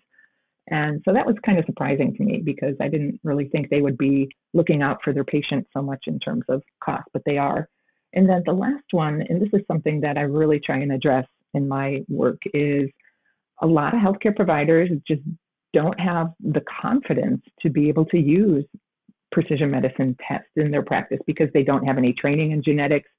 And 0.68 1.02
so 1.04 1.12
that 1.12 1.26
was 1.26 1.36
kind 1.44 1.58
of 1.58 1.66
surprising 1.66 2.14
to 2.16 2.22
me 2.24 2.40
because 2.42 2.74
I 2.80 2.88
didn't 2.88 3.20
really 3.22 3.48
think 3.48 3.68
they 3.68 3.82
would 3.82 3.98
be 3.98 4.28
looking 4.54 4.82
out 4.82 4.98
for 5.04 5.12
their 5.12 5.24
patients 5.24 5.68
so 5.74 5.82
much 5.82 6.04
in 6.06 6.18
terms 6.18 6.44
of 6.48 6.62
cost, 6.82 7.04
but 7.12 7.22
they 7.26 7.36
are. 7.36 7.68
And 8.14 8.28
then 8.28 8.42
the 8.46 8.52
last 8.52 8.84
one, 8.92 9.22
and 9.28 9.42
this 9.42 9.50
is 9.52 9.60
something 9.66 10.00
that 10.00 10.16
I 10.16 10.22
really 10.22 10.60
try 10.60 10.78
and 10.78 10.92
address 10.92 11.26
in 11.52 11.68
my 11.68 12.02
work, 12.08 12.40
is 12.54 12.88
a 13.60 13.66
lot 13.66 13.94
of 13.94 14.00
healthcare 14.00 14.34
providers 14.34 14.90
just 15.06 15.22
don't 15.74 15.98
have 16.00 16.32
the 16.40 16.62
confidence 16.80 17.42
to 17.60 17.68
be 17.68 17.88
able 17.88 18.06
to 18.06 18.18
use 18.18 18.64
precision 19.34 19.70
medicine 19.70 20.16
tests 20.26 20.48
in 20.56 20.70
their 20.70 20.82
practice 20.82 21.18
because 21.26 21.48
they 21.52 21.62
don't 21.62 21.84
have 21.84 21.98
any 21.98 22.14
training 22.14 22.52
in 22.52 22.62
genetics, 22.62 23.10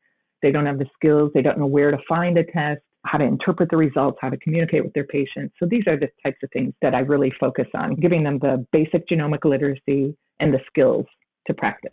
they 0.41 0.51
don't 0.51 0.65
have 0.65 0.79
the 0.79 0.87
skills, 0.95 1.29
they 1.33 1.41
don't 1.41 1.59
know 1.59 1.67
where 1.67 1.91
to 1.91 1.97
find 2.07 2.37
a 2.37 2.43
test, 2.43 2.81
how 3.05 3.19
to 3.19 3.23
interpret 3.23 3.69
the 3.69 3.77
results, 3.77 4.17
how 4.21 4.29
to 4.29 4.37
communicate 4.37 4.83
with 4.83 4.93
their 4.93 5.05
patients. 5.05 5.53
So 5.59 5.67
these 5.69 5.83
are 5.87 5.99
the 5.99 6.07
types 6.23 6.37
of 6.41 6.49
things 6.51 6.73
that 6.81 6.95
I 6.95 6.99
really 6.99 7.31
focus 7.39 7.67
on, 7.75 7.95
giving 7.95 8.23
them 8.23 8.39
the 8.39 8.65
basic 8.71 9.07
genomic 9.07 9.45
literacy 9.45 10.17
and 10.39 10.53
the 10.53 10.59
skills 10.67 11.05
to 11.47 11.53
practice. 11.53 11.91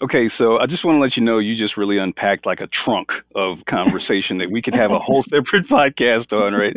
Okay, 0.00 0.30
so 0.38 0.58
I 0.58 0.66
just 0.66 0.84
want 0.84 0.96
to 0.96 1.00
let 1.00 1.16
you 1.16 1.24
know 1.24 1.40
you 1.40 1.56
just 1.56 1.76
really 1.76 1.98
unpacked 1.98 2.46
like 2.46 2.60
a 2.60 2.68
trunk 2.84 3.08
of 3.34 3.58
conversation 3.68 4.38
that 4.38 4.48
we 4.50 4.62
could 4.62 4.74
have 4.74 4.92
a 4.92 4.98
whole 4.98 5.24
separate 5.28 5.68
podcast 5.68 6.32
on, 6.32 6.54
right? 6.54 6.74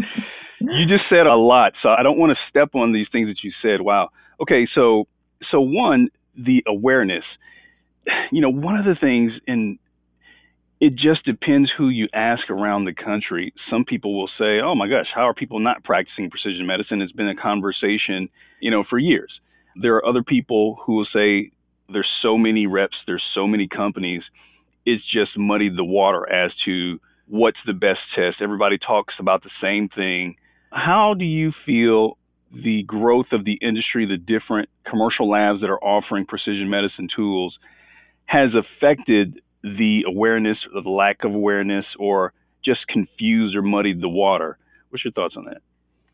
You 0.60 0.88
just 0.88 1.04
said 1.08 1.28
a 1.28 1.36
lot, 1.36 1.74
so 1.84 1.90
I 1.90 2.02
don't 2.02 2.18
want 2.18 2.32
to 2.32 2.38
step 2.50 2.74
on 2.74 2.94
these 2.94 3.08
things 3.12 3.28
that 3.28 3.44
you 3.44 3.52
said. 3.62 3.82
Wow. 3.82 4.10
Okay, 4.42 4.68
so 4.74 5.06
so 5.52 5.62
one, 5.62 6.10
the 6.36 6.64
awareness. 6.68 7.24
You 8.32 8.42
know, 8.42 8.50
one 8.50 8.78
of 8.78 8.86
the 8.86 8.96
things 9.00 9.34
in 9.48 9.78
it 10.80 10.96
just 10.96 11.24
depends 11.26 11.70
who 11.78 11.90
you 11.90 12.08
ask 12.12 12.50
around 12.50 12.86
the 12.86 12.94
country. 12.94 13.54
Some 13.70 13.86
people 13.86 14.18
will 14.18 14.30
say, 14.40 14.60
"Oh 14.60 14.74
my 14.74 14.88
gosh, 14.88 15.06
how 15.14 15.28
are 15.28 15.34
people 15.34 15.60
not 15.60 15.84
practicing 15.84 16.30
precision 16.32 16.66
medicine?" 16.66 17.02
It's 17.02 17.12
been 17.12 17.28
a 17.28 17.36
conversation, 17.36 18.30
you 18.60 18.72
know, 18.72 18.84
for 18.84 18.98
years. 18.98 19.32
There 19.76 19.96
are 19.96 20.06
other 20.06 20.24
people 20.24 20.80
who 20.84 20.96
will 20.96 21.08
say, 21.14 21.52
there's 21.92 22.10
so 22.22 22.38
many 22.38 22.68
reps, 22.68 22.96
there's 23.06 23.24
so 23.34 23.48
many 23.48 23.68
companies. 23.68 24.24
It's 24.86 25.04
just 25.12 25.38
muddied 25.38 25.76
the 25.78 25.84
water 25.84 26.32
as 26.32 26.52
to 26.66 27.00
what's 27.28 27.60
the 27.66 27.74
best 27.74 28.00
test. 28.16 28.38
Everybody 28.42 28.78
talks 28.78 29.14
about 29.20 29.44
the 29.44 29.52
same 29.62 29.90
thing. 29.90 30.36
How 30.72 31.14
do 31.14 31.26
you 31.26 31.52
feel 31.66 32.18
the 32.54 32.84
growth 32.84 33.28
of 33.32 33.46
the 33.46 33.58
industry, 33.62 34.06
the 34.06 34.18
different 34.18 34.70
commercial 34.90 35.30
labs 35.30 35.62
that 35.62 35.70
are 35.70 35.84
offering 35.84 36.26
precision 36.26 36.70
medicine 36.70 37.08
tools, 37.16 37.58
has 38.26 38.50
affected 38.54 39.42
the 39.64 40.04
awareness 40.08 40.58
or 40.74 40.82
the 40.82 40.90
lack 40.90 41.24
of 41.24 41.34
awareness 41.34 41.86
or 42.00 42.34
just 42.64 42.88
confused 42.88 43.56
or 43.56 43.62
muddied 43.62 44.02
the 44.02 44.10
water? 44.10 44.58
What's 44.90 45.06
your 45.06 45.12
thoughts 45.14 45.36
on 45.38 45.46
that? 45.46 45.62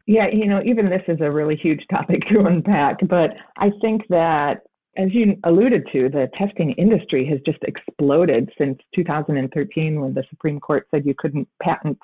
Yeah, 0.06 0.28
you 0.32 0.48
know, 0.48 0.62
even 0.66 0.90
this 0.90 1.02
is 1.08 1.20
a 1.22 1.30
really 1.30 1.56
huge 1.56 1.84
topic 1.92 2.22
to 2.32 2.46
unpack, 2.46 2.98
but 3.08 3.32
I 3.58 3.72
think 3.82 4.08
that 4.10 4.62
as 4.98 5.10
you 5.14 5.36
alluded 5.44 5.88
to, 5.94 6.10
the 6.10 6.28
testing 6.38 6.72
industry 6.74 7.28
has 7.30 7.40
just 7.46 7.60
exploded 7.64 8.50
since 8.58 8.80
2013 8.96 10.02
when 10.02 10.14
the 10.14 10.24
Supreme 10.30 10.60
Court 10.60 10.88
said 10.90 11.06
you 11.06 11.14
couldn't 11.18 11.48
patent 11.62 12.00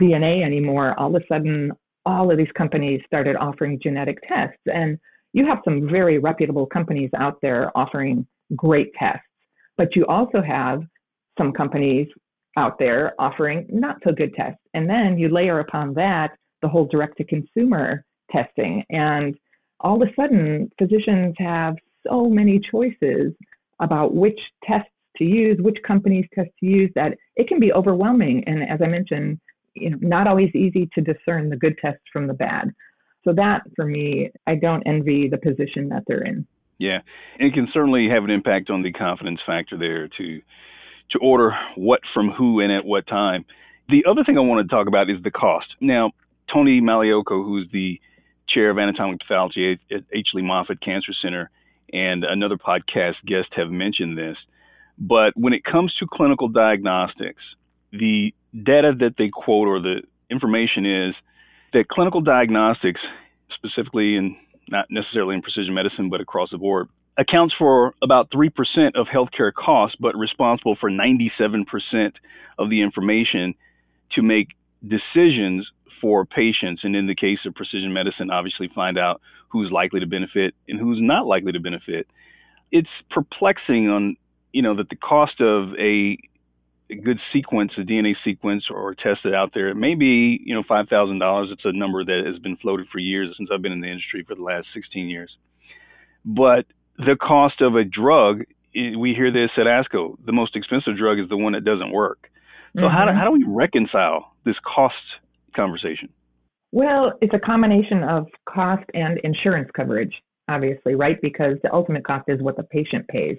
DNA 0.00 0.44
anymore. 0.44 0.98
All 0.98 1.14
of 1.14 1.22
a 1.22 1.26
sudden, 1.26 1.72
all 2.06 2.30
of 2.30 2.38
these 2.38 2.52
companies 2.56 3.00
started 3.06 3.36
offering 3.36 3.80
genetic 3.82 4.18
tests. 4.28 4.60
And 4.66 4.98
you 5.32 5.46
have 5.46 5.58
some 5.64 5.88
very 5.88 6.18
reputable 6.18 6.66
companies 6.66 7.10
out 7.18 7.38
there 7.42 7.76
offering 7.76 8.26
great 8.56 8.92
tests. 8.98 9.26
But 9.76 9.96
you 9.96 10.06
also 10.06 10.40
have 10.42 10.82
some 11.36 11.52
companies 11.52 12.06
out 12.56 12.78
there 12.78 13.14
offering 13.18 13.66
not 13.68 13.96
so 14.04 14.12
good 14.12 14.32
tests. 14.34 14.60
And 14.74 14.88
then 14.88 15.18
you 15.18 15.28
layer 15.28 15.58
upon 15.60 15.94
that 15.94 16.36
the 16.62 16.68
whole 16.68 16.86
direct 16.86 17.16
to 17.18 17.24
consumer 17.24 18.04
testing. 18.30 18.84
And 18.90 19.36
all 19.80 20.00
of 20.00 20.08
a 20.08 20.12
sudden, 20.14 20.70
physicians 20.78 21.34
have 21.38 21.74
so 22.06 22.28
many 22.28 22.60
choices 22.70 23.32
about 23.80 24.14
which 24.14 24.38
tests 24.64 24.88
to 25.16 25.24
use, 25.24 25.58
which 25.60 25.78
companies 25.86 26.26
test 26.34 26.50
to 26.60 26.66
use, 26.66 26.90
that 26.94 27.16
it 27.36 27.48
can 27.48 27.60
be 27.60 27.72
overwhelming. 27.72 28.44
And 28.46 28.68
as 28.68 28.80
I 28.82 28.86
mentioned, 28.86 29.38
you 29.74 29.90
know, 29.90 29.98
not 30.00 30.26
always 30.26 30.54
easy 30.54 30.88
to 30.94 31.00
discern 31.00 31.50
the 31.50 31.56
good 31.56 31.76
tests 31.78 32.04
from 32.12 32.26
the 32.26 32.34
bad. 32.34 32.72
So 33.24 33.32
that, 33.34 33.62
for 33.74 33.86
me, 33.86 34.30
I 34.46 34.54
don't 34.54 34.82
envy 34.86 35.28
the 35.28 35.38
position 35.38 35.88
that 35.88 36.04
they're 36.06 36.22
in. 36.22 36.46
Yeah, 36.78 36.98
and 37.38 37.48
it 37.48 37.54
can 37.54 37.68
certainly 37.72 38.08
have 38.08 38.24
an 38.24 38.30
impact 38.30 38.68
on 38.68 38.82
the 38.82 38.92
confidence 38.92 39.40
factor 39.46 39.78
there 39.78 40.08
to 40.08 40.40
to 41.10 41.18
order 41.20 41.52
what 41.76 42.00
from 42.12 42.30
who 42.30 42.60
and 42.60 42.72
at 42.72 42.84
what 42.84 43.06
time. 43.06 43.44
The 43.88 44.04
other 44.08 44.24
thing 44.24 44.38
I 44.38 44.40
want 44.40 44.66
to 44.68 44.74
talk 44.74 44.88
about 44.88 45.10
is 45.10 45.22
the 45.22 45.30
cost. 45.30 45.66
Now, 45.80 46.12
Tony 46.52 46.80
Magliocco, 46.80 47.44
who's 47.44 47.68
the 47.72 48.00
chair 48.48 48.70
of 48.70 48.78
anatomic 48.78 49.20
pathology 49.20 49.78
at 49.90 50.02
H. 50.12 50.28
Lee 50.34 50.42
Moffitt 50.42 50.80
Cancer 50.80 51.12
Center, 51.22 51.50
and 51.92 52.24
another 52.24 52.56
podcast 52.56 53.16
guest 53.26 53.48
have 53.52 53.70
mentioned 53.70 54.16
this. 54.16 54.36
But 54.98 55.32
when 55.36 55.52
it 55.52 55.64
comes 55.64 55.94
to 56.00 56.06
clinical 56.10 56.48
diagnostics, 56.48 57.42
the 57.92 58.34
data 58.62 58.92
that 59.00 59.14
they 59.18 59.30
quote 59.32 59.68
or 59.68 59.80
the 59.80 60.02
information 60.30 60.86
is 60.86 61.14
that 61.72 61.88
clinical 61.88 62.20
diagnostics, 62.20 63.00
specifically 63.54 64.16
and 64.16 64.36
not 64.68 64.86
necessarily 64.90 65.34
in 65.34 65.42
precision 65.42 65.74
medicine, 65.74 66.08
but 66.08 66.20
across 66.20 66.50
the 66.50 66.58
board, 66.58 66.88
accounts 67.18 67.54
for 67.58 67.94
about 68.02 68.30
3% 68.30 68.50
of 68.94 69.06
healthcare 69.06 69.52
costs, 69.52 69.96
but 70.00 70.16
responsible 70.16 70.76
for 70.80 70.90
97% 70.90 71.64
of 72.58 72.70
the 72.70 72.82
information 72.82 73.54
to 74.12 74.22
make 74.22 74.48
decisions 74.86 75.66
for 76.00 76.24
patients. 76.24 76.82
And 76.84 76.96
in 76.96 77.06
the 77.06 77.14
case 77.14 77.38
of 77.46 77.54
precision 77.54 77.92
medicine, 77.92 78.30
obviously 78.30 78.68
find 78.74 78.98
out 78.98 79.20
who's 79.48 79.70
likely 79.70 80.00
to 80.00 80.06
benefit 80.06 80.54
and 80.68 80.78
who's 80.78 80.98
not 81.00 81.26
likely 81.26 81.52
to 81.52 81.60
benefit. 81.60 82.06
It's 82.72 82.88
perplexing 83.10 83.88
on, 83.88 84.16
you 84.52 84.62
know, 84.62 84.76
that 84.76 84.88
the 84.88 84.96
cost 84.96 85.40
of 85.40 85.74
a, 85.78 86.18
a 86.98 87.02
good 87.02 87.18
sequence, 87.32 87.72
a 87.76 87.82
DNA 87.82 88.14
sequence 88.24 88.64
or 88.70 88.94
tested 88.94 89.34
out 89.34 89.50
there, 89.54 89.68
it 89.68 89.74
may 89.74 89.94
be, 89.94 90.40
you 90.44 90.54
know, 90.54 90.62
$5,000. 90.62 91.52
It's 91.52 91.62
a 91.64 91.72
number 91.72 92.04
that 92.04 92.22
has 92.26 92.38
been 92.40 92.56
floated 92.56 92.86
for 92.92 92.98
years 92.98 93.34
since 93.36 93.48
I've 93.52 93.62
been 93.62 93.72
in 93.72 93.80
the 93.80 93.88
industry 93.88 94.24
for 94.26 94.34
the 94.34 94.42
last 94.42 94.66
16 94.74 95.08
years. 95.08 95.30
But 96.24 96.66
the 96.98 97.16
cost 97.20 97.60
of 97.60 97.74
a 97.74 97.84
drug, 97.84 98.44
we 98.74 99.14
hear 99.14 99.30
this 99.32 99.50
at 99.56 99.66
ASCO, 99.66 100.16
the 100.24 100.32
most 100.32 100.56
expensive 100.56 100.96
drug 100.96 101.18
is 101.18 101.28
the 101.28 101.36
one 101.36 101.52
that 101.52 101.64
doesn't 101.64 101.92
work. 101.92 102.30
So 102.74 102.82
mm-hmm. 102.82 102.96
how, 102.96 103.06
do, 103.06 103.12
how 103.12 103.24
do 103.24 103.32
we 103.32 103.44
reconcile 103.46 104.32
this 104.44 104.56
cost 104.64 104.94
conversation? 105.54 106.08
Well, 106.72 107.12
it's 107.20 107.34
a 107.34 107.38
combination 107.38 108.02
of 108.02 108.26
cost 108.48 108.84
and 108.94 109.18
insurance 109.22 109.70
coverage, 109.76 110.12
obviously, 110.48 110.96
right? 110.96 111.20
Because 111.22 111.56
the 111.62 111.72
ultimate 111.72 112.04
cost 112.04 112.24
is 112.28 112.42
what 112.42 112.56
the 112.56 112.64
patient 112.64 113.06
pays. 113.06 113.36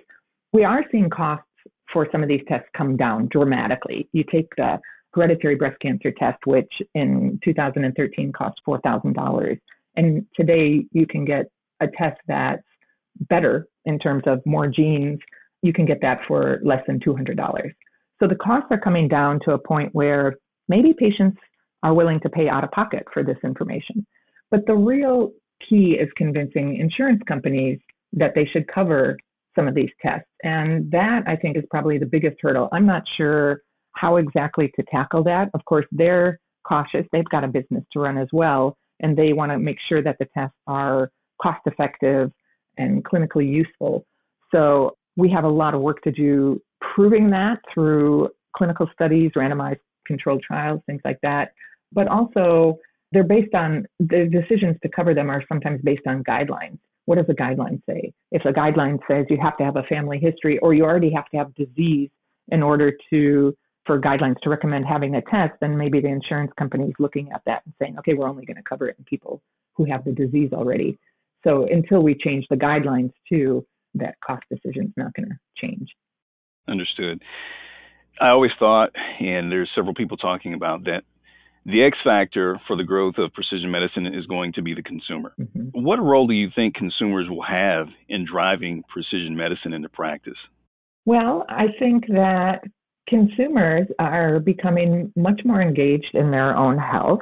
We 0.53 0.63
are 0.63 0.85
seeing 0.89 1.09
costs 1.09 1.45
for 1.91 2.07
some 2.11 2.23
of 2.23 2.29
these 2.29 2.41
tests 2.47 2.67
come 2.75 2.97
down 2.97 3.27
dramatically. 3.31 4.07
You 4.11 4.23
take 4.31 4.47
the 4.57 4.79
hereditary 5.13 5.55
breast 5.55 5.79
cancer 5.81 6.11
test, 6.11 6.39
which 6.45 6.71
in 6.93 7.39
2013 7.43 8.33
cost 8.33 8.59
$4,000. 8.67 9.59
And 9.95 10.25
today 10.35 10.85
you 10.91 11.07
can 11.07 11.25
get 11.25 11.45
a 11.79 11.87
test 11.87 12.19
that's 12.27 12.61
better 13.29 13.67
in 13.85 13.97
terms 13.97 14.23
of 14.25 14.41
more 14.45 14.67
genes. 14.67 15.19
You 15.61 15.73
can 15.73 15.85
get 15.85 16.01
that 16.01 16.19
for 16.27 16.59
less 16.63 16.83
than 16.85 16.99
$200. 16.99 17.37
So 18.19 18.27
the 18.27 18.35
costs 18.35 18.67
are 18.71 18.79
coming 18.79 19.07
down 19.07 19.39
to 19.45 19.51
a 19.51 19.57
point 19.57 19.93
where 19.93 20.35
maybe 20.67 20.93
patients 20.93 21.37
are 21.83 21.93
willing 21.93 22.19
to 22.21 22.29
pay 22.29 22.49
out 22.49 22.63
of 22.63 22.71
pocket 22.71 23.05
for 23.13 23.23
this 23.23 23.37
information. 23.43 24.05
But 24.51 24.65
the 24.67 24.75
real 24.75 25.31
key 25.67 25.97
is 25.99 26.09
convincing 26.17 26.77
insurance 26.77 27.21
companies 27.27 27.79
that 28.13 28.33
they 28.35 28.45
should 28.45 28.67
cover 28.67 29.17
some 29.55 29.67
of 29.67 29.75
these 29.75 29.89
tests. 30.01 30.27
And 30.43 30.89
that 30.91 31.23
I 31.27 31.35
think 31.35 31.57
is 31.57 31.63
probably 31.69 31.97
the 31.97 32.05
biggest 32.05 32.37
hurdle. 32.41 32.69
I'm 32.71 32.85
not 32.85 33.03
sure 33.17 33.61
how 33.93 34.17
exactly 34.17 34.71
to 34.75 34.83
tackle 34.91 35.23
that. 35.23 35.49
Of 35.53 35.63
course, 35.65 35.85
they're 35.91 36.39
cautious. 36.67 37.05
They've 37.11 37.23
got 37.25 37.43
a 37.43 37.47
business 37.47 37.83
to 37.93 37.99
run 37.99 38.17
as 38.17 38.27
well, 38.33 38.77
and 38.99 39.17
they 39.17 39.33
want 39.33 39.51
to 39.51 39.59
make 39.59 39.77
sure 39.87 40.01
that 40.03 40.17
the 40.19 40.27
tests 40.33 40.57
are 40.67 41.11
cost 41.41 41.61
effective 41.65 42.31
and 42.77 43.03
clinically 43.03 43.47
useful. 43.47 44.05
So 44.51 44.97
we 45.15 45.29
have 45.31 45.43
a 45.43 45.49
lot 45.49 45.73
of 45.73 45.81
work 45.81 46.01
to 46.03 46.11
do 46.11 46.61
proving 46.93 47.29
that 47.29 47.59
through 47.73 48.29
clinical 48.55 48.89
studies, 48.93 49.31
randomized 49.35 49.79
controlled 50.05 50.43
trials, 50.43 50.81
things 50.85 51.01
like 51.03 51.19
that. 51.21 51.51
but 51.91 52.07
also 52.07 52.77
they're 53.11 53.23
based 53.23 53.53
on 53.55 53.85
the 53.99 54.29
decisions 54.31 54.75
to 54.83 54.89
cover 54.89 55.13
them 55.13 55.29
are 55.29 55.43
sometimes 55.47 55.79
based 55.83 56.05
on 56.05 56.23
guidelines. 56.23 56.77
What 57.05 57.17
does 57.17 57.27
the 57.27 57.33
guideline 57.33 57.81
say? 57.87 58.13
If 58.31 58.43
the 58.43 58.49
guideline 58.49 58.99
says 59.07 59.25
you 59.29 59.37
have 59.41 59.57
to 59.57 59.63
have 59.63 59.75
a 59.75 59.83
family 59.83 60.19
history 60.19 60.57
or 60.59 60.73
you 60.73 60.83
already 60.83 61.11
have 61.13 61.29
to 61.29 61.37
have 61.37 61.53
disease 61.55 62.09
in 62.49 62.63
order 62.63 62.93
to 63.11 63.55
for 63.85 64.01
guidelines 64.01 64.39
to 64.41 64.49
recommend 64.49 64.85
having 64.85 65.15
a 65.15 65.21
test, 65.21 65.53
then 65.61 65.77
maybe 65.77 66.01
the 66.01 66.07
insurance 66.07 66.51
company 66.57 66.85
is 66.85 66.93
looking 66.97 67.31
at 67.31 67.41
that 67.45 67.61
and 67.65 67.73
saying, 67.79 67.97
okay, 67.99 68.13
we're 68.15 68.27
only 68.27 68.45
going 68.45 68.57
to 68.57 68.63
cover 68.63 68.87
it 68.89 68.95
in 68.97 69.05
people 69.05 69.41
who 69.73 69.85
have 69.85 70.03
the 70.03 70.11
disease 70.11 70.49
already. 70.53 70.97
So 71.43 71.67
until 71.71 72.01
we 72.01 72.15
change 72.15 72.45
the 72.49 72.55
guidelines 72.55 73.11
too, 73.29 73.65
that 73.93 74.15
cost 74.25 74.43
decision 74.49 74.87
is 74.87 74.93
not 74.97 75.13
going 75.13 75.29
to 75.29 75.37
change. 75.55 75.87
Understood. 76.67 77.21
I 78.19 78.29
always 78.29 78.51
thought, 78.57 78.89
and 79.19 79.51
there's 79.51 79.69
several 79.75 79.93
people 79.93 80.17
talking 80.17 80.53
about 80.55 80.83
that 80.85 81.03
the 81.65 81.83
X 81.83 81.97
factor 82.03 82.59
for 82.67 82.75
the 82.75 82.83
growth 82.83 83.15
of 83.17 83.33
precision 83.33 83.71
medicine 83.71 84.05
is 84.05 84.25
going 84.27 84.53
to 84.53 84.61
be 84.61 84.73
the 84.73 84.83
consumer. 84.83 85.33
Mm-hmm. 85.39 85.83
What 85.83 86.01
role 86.01 86.27
do 86.27 86.33
you 86.33 86.49
think 86.55 86.75
consumers 86.75 87.27
will 87.29 87.43
have 87.43 87.87
in 88.07 88.25
driving 88.31 88.83
precision 88.87 89.35
medicine 89.35 89.73
into 89.73 89.89
practice? 89.89 90.37
Well, 91.05 91.45
I 91.49 91.67
think 91.79 92.05
that 92.07 92.61
consumers 93.07 93.87
are 93.99 94.39
becoming 94.39 95.11
much 95.15 95.41
more 95.43 95.61
engaged 95.61 96.13
in 96.13 96.31
their 96.31 96.55
own 96.55 96.77
health. 96.77 97.21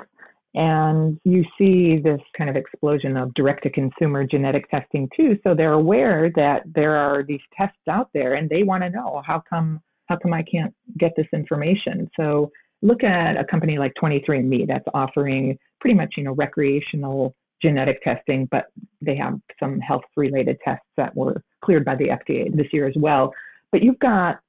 And 0.55 1.19
you 1.23 1.43
see 1.57 1.99
this 1.99 2.21
kind 2.37 2.49
of 2.49 2.55
explosion 2.55 3.17
of 3.17 3.33
direct 3.33 3.63
to 3.63 3.71
consumer 3.71 4.23
genetic 4.23 4.69
testing 4.69 5.09
too. 5.15 5.37
So 5.43 5.55
they're 5.55 5.73
aware 5.73 6.31
that 6.35 6.61
there 6.75 6.95
are 6.95 7.23
these 7.23 7.41
tests 7.57 7.79
out 7.89 8.09
there 8.13 8.35
and 8.35 8.49
they 8.49 8.61
want 8.63 8.83
to 8.83 8.89
know 8.89 9.23
how 9.25 9.41
come 9.49 9.81
how 10.07 10.17
come 10.17 10.33
I 10.33 10.43
can't 10.43 10.73
get 10.99 11.13
this 11.15 11.27
information? 11.33 12.09
So 12.19 12.51
look 12.83 13.03
at 13.03 13.37
a 13.37 13.45
company 13.45 13.77
like 13.79 13.93
23andMe 14.01 14.67
that's 14.67 14.85
offering 14.93 15.57
pretty 15.79 15.95
much, 15.95 16.13
you 16.17 16.23
know, 16.23 16.33
recreational 16.33 17.33
genetic 17.61 18.01
testing, 18.03 18.47
but 18.51 18.65
they 19.01 19.15
have 19.15 19.39
some 19.59 19.79
health 19.79 20.03
related 20.17 20.57
tests 20.63 20.85
that 20.97 21.15
were 21.15 21.41
cleared 21.63 21.85
by 21.85 21.95
the 21.95 22.09
FDA 22.09 22.53
this 22.55 22.67
year 22.73 22.87
as 22.87 22.93
well. 22.97 23.33
But 23.71 23.81
you've 23.83 23.99
got 23.99 24.39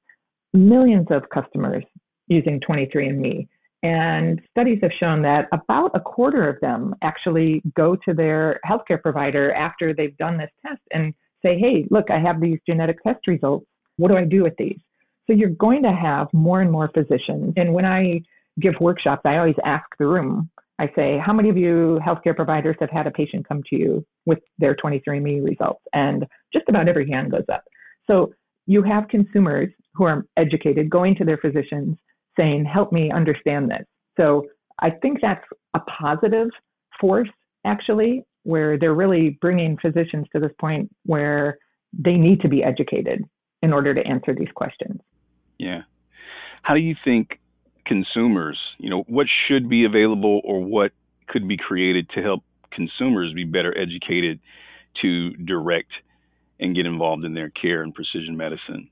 millions 0.53 1.07
of 1.09 1.23
customers 1.29 1.83
using 2.27 2.59
23andMe. 2.59 3.47
And 3.83 4.41
studies 4.51 4.79
have 4.81 4.91
shown 4.99 5.21
that 5.21 5.47
about 5.51 5.91
a 5.93 5.99
quarter 5.99 6.49
of 6.49 6.59
them 6.59 6.95
actually 7.03 7.61
go 7.75 7.95
to 7.95 8.13
their 8.13 8.59
healthcare 8.65 9.01
provider 9.01 9.53
after 9.53 9.93
they've 9.93 10.17
done 10.17 10.37
this 10.37 10.49
test 10.65 10.81
and 10.91 11.13
say, 11.43 11.57
hey, 11.57 11.85
look, 11.91 12.09
I 12.09 12.19
have 12.19 12.41
these 12.41 12.59
genetic 12.67 13.01
test 13.03 13.27
results. 13.27 13.67
What 13.97 14.09
do 14.09 14.17
I 14.17 14.25
do 14.25 14.43
with 14.43 14.55
these? 14.57 14.79
So 15.27 15.33
you're 15.33 15.49
going 15.49 15.83
to 15.83 15.91
have 15.91 16.27
more 16.33 16.61
and 16.61 16.71
more 16.71 16.89
physicians. 16.93 17.53
And 17.57 17.73
when 17.73 17.85
I 17.85 18.21
give 18.59 18.73
workshops, 18.79 19.21
I 19.25 19.37
always 19.37 19.55
ask 19.65 19.85
the 19.97 20.07
room, 20.07 20.49
I 20.79 20.91
say, 20.95 21.17
how 21.23 21.33
many 21.33 21.49
of 21.49 21.57
you 21.57 21.99
healthcare 22.05 22.35
providers 22.35 22.75
have 22.79 22.89
had 22.89 23.07
a 23.07 23.11
patient 23.11 23.47
come 23.47 23.63
to 23.69 23.75
you 23.75 24.05
with 24.25 24.39
their 24.59 24.75
23andMe 24.75 25.43
results? 25.43 25.81
And 25.93 26.25
just 26.53 26.65
about 26.67 26.87
every 26.87 27.09
hand 27.09 27.31
goes 27.31 27.45
up. 27.51 27.63
So 28.07 28.33
you 28.67 28.83
have 28.83 29.07
consumers 29.07 29.69
who 29.93 30.03
are 30.03 30.25
educated 30.37 30.89
going 30.89 31.15
to 31.15 31.25
their 31.25 31.37
physicians 31.37 31.97
saying, 32.37 32.65
help 32.65 32.91
me 32.91 33.11
understand 33.11 33.71
this. 33.71 33.85
So 34.17 34.45
I 34.79 34.89
think 34.89 35.19
that's 35.21 35.45
a 35.73 35.79
positive 35.79 36.49
force, 36.99 37.29
actually, 37.65 38.23
where 38.43 38.77
they're 38.77 38.93
really 38.93 39.37
bringing 39.41 39.77
physicians 39.77 40.25
to 40.33 40.39
this 40.39 40.51
point 40.59 40.89
where 41.05 41.57
they 41.93 42.13
need 42.13 42.41
to 42.41 42.49
be 42.49 42.63
educated 42.63 43.23
in 43.61 43.73
order 43.73 43.93
to 43.93 44.05
answer 44.05 44.35
these 44.35 44.51
questions. 44.53 44.99
Yeah. 45.57 45.81
How 46.61 46.73
do 46.73 46.79
you 46.79 46.95
think 47.03 47.39
consumers, 47.85 48.59
you 48.77 48.89
know, 48.89 49.03
what 49.07 49.27
should 49.47 49.69
be 49.69 49.85
available 49.85 50.41
or 50.43 50.63
what 50.63 50.91
could 51.27 51.47
be 51.47 51.57
created 51.57 52.09
to 52.15 52.21
help 52.21 52.43
consumers 52.71 53.33
be 53.33 53.43
better 53.43 53.75
educated 53.77 54.39
to 55.01 55.31
direct 55.31 55.91
and 56.59 56.75
get 56.75 56.85
involved 56.85 57.25
in 57.25 57.33
their 57.33 57.49
care 57.49 57.81
and 57.83 57.93
precision 57.93 58.35
medicine? 58.35 58.89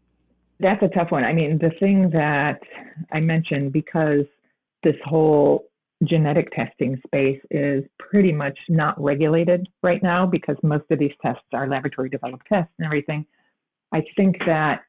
That's 0.60 0.82
a 0.84 0.88
tough 0.89 1.12
one. 1.12 1.23
I 1.23 1.34
mean, 1.34 1.58
the 1.60 1.71
thing 1.80 2.10
that 2.12 2.60
I 3.12 3.19
mentioned, 3.19 3.73
because 3.73 4.26
this 4.84 4.95
whole 5.04 5.65
genetic 6.04 6.52
testing 6.52 7.02
space 7.06 7.39
is 7.49 7.84
pretty 7.97 8.32
much 8.32 8.58
not 8.69 9.02
regulated 9.02 9.67
right 9.82 10.04
now 10.04 10.26
because 10.26 10.58
most 10.63 10.84
of 10.91 10.99
these 10.99 11.13
tests 11.21 11.43
are 11.54 11.67
laboratory 11.67 12.10
developed 12.10 12.45
tests 12.47 12.73
and 12.78 12.86
everything. 12.86 13.26
I 13.93 14.04
think 14.15 14.38
that 14.45 14.82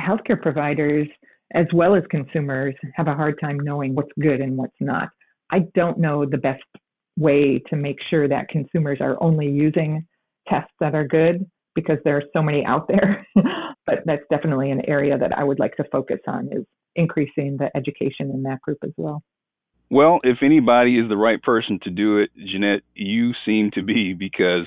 healthcare 0.00 0.40
providers, 0.40 1.08
as 1.54 1.66
well 1.72 1.94
as 1.94 2.02
consumers, 2.10 2.74
have 2.94 3.08
a 3.08 3.14
hard 3.14 3.38
time 3.40 3.58
knowing 3.58 3.94
what's 3.94 4.12
good 4.20 4.40
and 4.40 4.56
what's 4.56 4.76
not. 4.80 5.08
I 5.50 5.60
don't 5.74 5.98
know 5.98 6.26
the 6.26 6.38
best 6.38 6.64
way 7.16 7.62
to 7.70 7.76
make 7.76 7.98
sure 8.10 8.28
that 8.28 8.48
consumers 8.48 8.98
are 9.00 9.16
only 9.22 9.46
using 9.48 10.06
tests 10.48 10.72
that 10.80 10.94
are 10.94 11.06
good 11.06 11.48
because 11.74 11.98
there 12.04 12.16
are 12.16 12.24
so 12.32 12.42
many 12.42 12.64
out 12.64 12.88
there. 12.88 13.26
but 13.86 14.00
that's 14.04 14.22
definitely 14.30 14.70
an 14.70 14.82
area 14.88 15.16
that 15.16 15.36
I 15.36 15.44
would 15.44 15.58
like 15.58 15.76
to 15.76 15.84
focus 15.90 16.18
on 16.26 16.48
is 16.52 16.64
increasing 16.96 17.56
the 17.58 17.70
education 17.76 18.30
in 18.32 18.42
that 18.42 18.60
group 18.60 18.78
as 18.82 18.92
well. 18.96 19.22
Well, 19.88 20.18
if 20.24 20.38
anybody 20.42 20.98
is 20.98 21.08
the 21.08 21.16
right 21.16 21.40
person 21.40 21.78
to 21.84 21.90
do 21.90 22.18
it, 22.18 22.30
Jeanette, 22.36 22.82
you 22.94 23.32
seem 23.44 23.70
to 23.74 23.82
be 23.82 24.12
because 24.18 24.66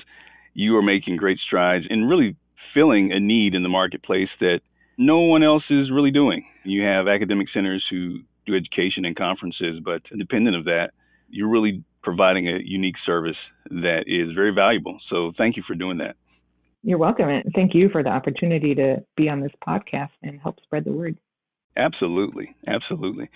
you 0.54 0.76
are 0.76 0.82
making 0.82 1.16
great 1.16 1.38
strides 1.46 1.84
and 1.88 2.08
really 2.08 2.36
filling 2.74 3.12
a 3.12 3.20
need 3.20 3.54
in 3.54 3.62
the 3.62 3.68
marketplace 3.68 4.28
that 4.40 4.60
no 5.00 5.18
one 5.20 5.42
else 5.42 5.64
is 5.70 5.90
really 5.90 6.10
doing. 6.10 6.44
You 6.62 6.82
have 6.82 7.08
academic 7.08 7.46
centers 7.54 7.82
who 7.90 8.18
do 8.46 8.54
education 8.54 9.06
and 9.06 9.16
conferences, 9.16 9.80
but 9.82 10.02
independent 10.12 10.56
of 10.56 10.66
that, 10.66 10.90
you're 11.30 11.48
really 11.48 11.82
providing 12.02 12.48
a 12.48 12.58
unique 12.62 12.96
service 13.06 13.38
that 13.70 14.04
is 14.06 14.34
very 14.34 14.52
valuable. 14.52 15.00
So 15.08 15.32
thank 15.38 15.56
you 15.56 15.62
for 15.66 15.74
doing 15.74 15.96
that. 15.98 16.16
You're 16.82 16.98
welcome. 16.98 17.30
And 17.30 17.50
thank 17.54 17.74
you 17.74 17.88
for 17.88 18.02
the 18.02 18.10
opportunity 18.10 18.74
to 18.74 19.02
be 19.16 19.30
on 19.30 19.40
this 19.40 19.52
podcast 19.66 20.10
and 20.22 20.38
help 20.38 20.60
spread 20.62 20.84
the 20.84 20.92
word. 20.92 21.16
Absolutely. 21.78 22.54
Absolutely. 22.66 23.30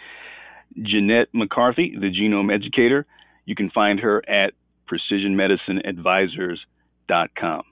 Jeanette 0.83 1.29
McCarthy, 1.33 1.97
the 1.99 2.11
genome 2.11 2.55
educator, 2.55 3.07
you 3.47 3.55
can 3.55 3.71
find 3.71 4.01
her 4.01 4.23
at 4.29 4.53
precisionmedicineadvisors.com. 4.91 7.63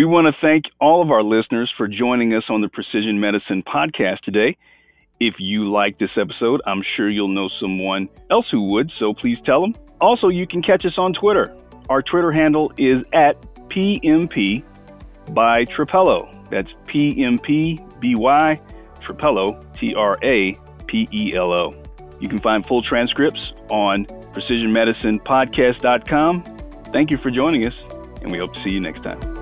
We 0.00 0.06
want 0.06 0.28
to 0.28 0.32
thank 0.40 0.64
all 0.80 1.02
of 1.02 1.10
our 1.10 1.22
listeners 1.22 1.70
for 1.76 1.86
joining 1.86 2.32
us 2.32 2.44
on 2.48 2.62
the 2.62 2.68
Precision 2.68 3.20
Medicine 3.20 3.62
podcast 3.62 4.20
today. 4.20 4.56
If 5.20 5.34
you 5.38 5.70
like 5.70 5.98
this 5.98 6.08
episode, 6.18 6.62
I'm 6.64 6.82
sure 6.96 7.10
you'll 7.10 7.28
know 7.28 7.50
someone 7.60 8.08
else 8.30 8.46
who 8.50 8.70
would, 8.70 8.90
so 8.98 9.12
please 9.12 9.36
tell 9.44 9.60
them. 9.60 9.74
Also, 10.00 10.28
you 10.28 10.46
can 10.46 10.62
catch 10.62 10.86
us 10.86 10.96
on 10.96 11.12
Twitter. 11.12 11.54
Our 11.90 12.00
Twitter 12.00 12.32
handle 12.32 12.72
is 12.78 13.04
at 13.12 13.42
PMP 13.68 14.64
by 15.34 15.66
Trapelo. 15.66 16.48
That's 16.48 16.70
PMPBY 16.86 18.60
Trapelo, 19.06 19.78
T 19.78 19.94
R 19.94 20.16
A 20.22 20.54
P 20.86 21.08
E 21.12 21.34
L 21.36 21.52
O. 21.52 21.74
You 22.20 22.28
can 22.30 22.38
find 22.38 22.64
full 22.64 22.82
transcripts 22.82 23.52
on 23.68 24.06
precisionmedicinepodcast.com. 24.06 26.44
Thank 26.90 27.10
you 27.10 27.18
for 27.18 27.30
joining 27.30 27.66
us, 27.66 27.74
and 28.22 28.32
we 28.32 28.38
hope 28.38 28.54
to 28.54 28.62
see 28.62 28.72
you 28.72 28.80
next 28.80 29.02
time. 29.02 29.39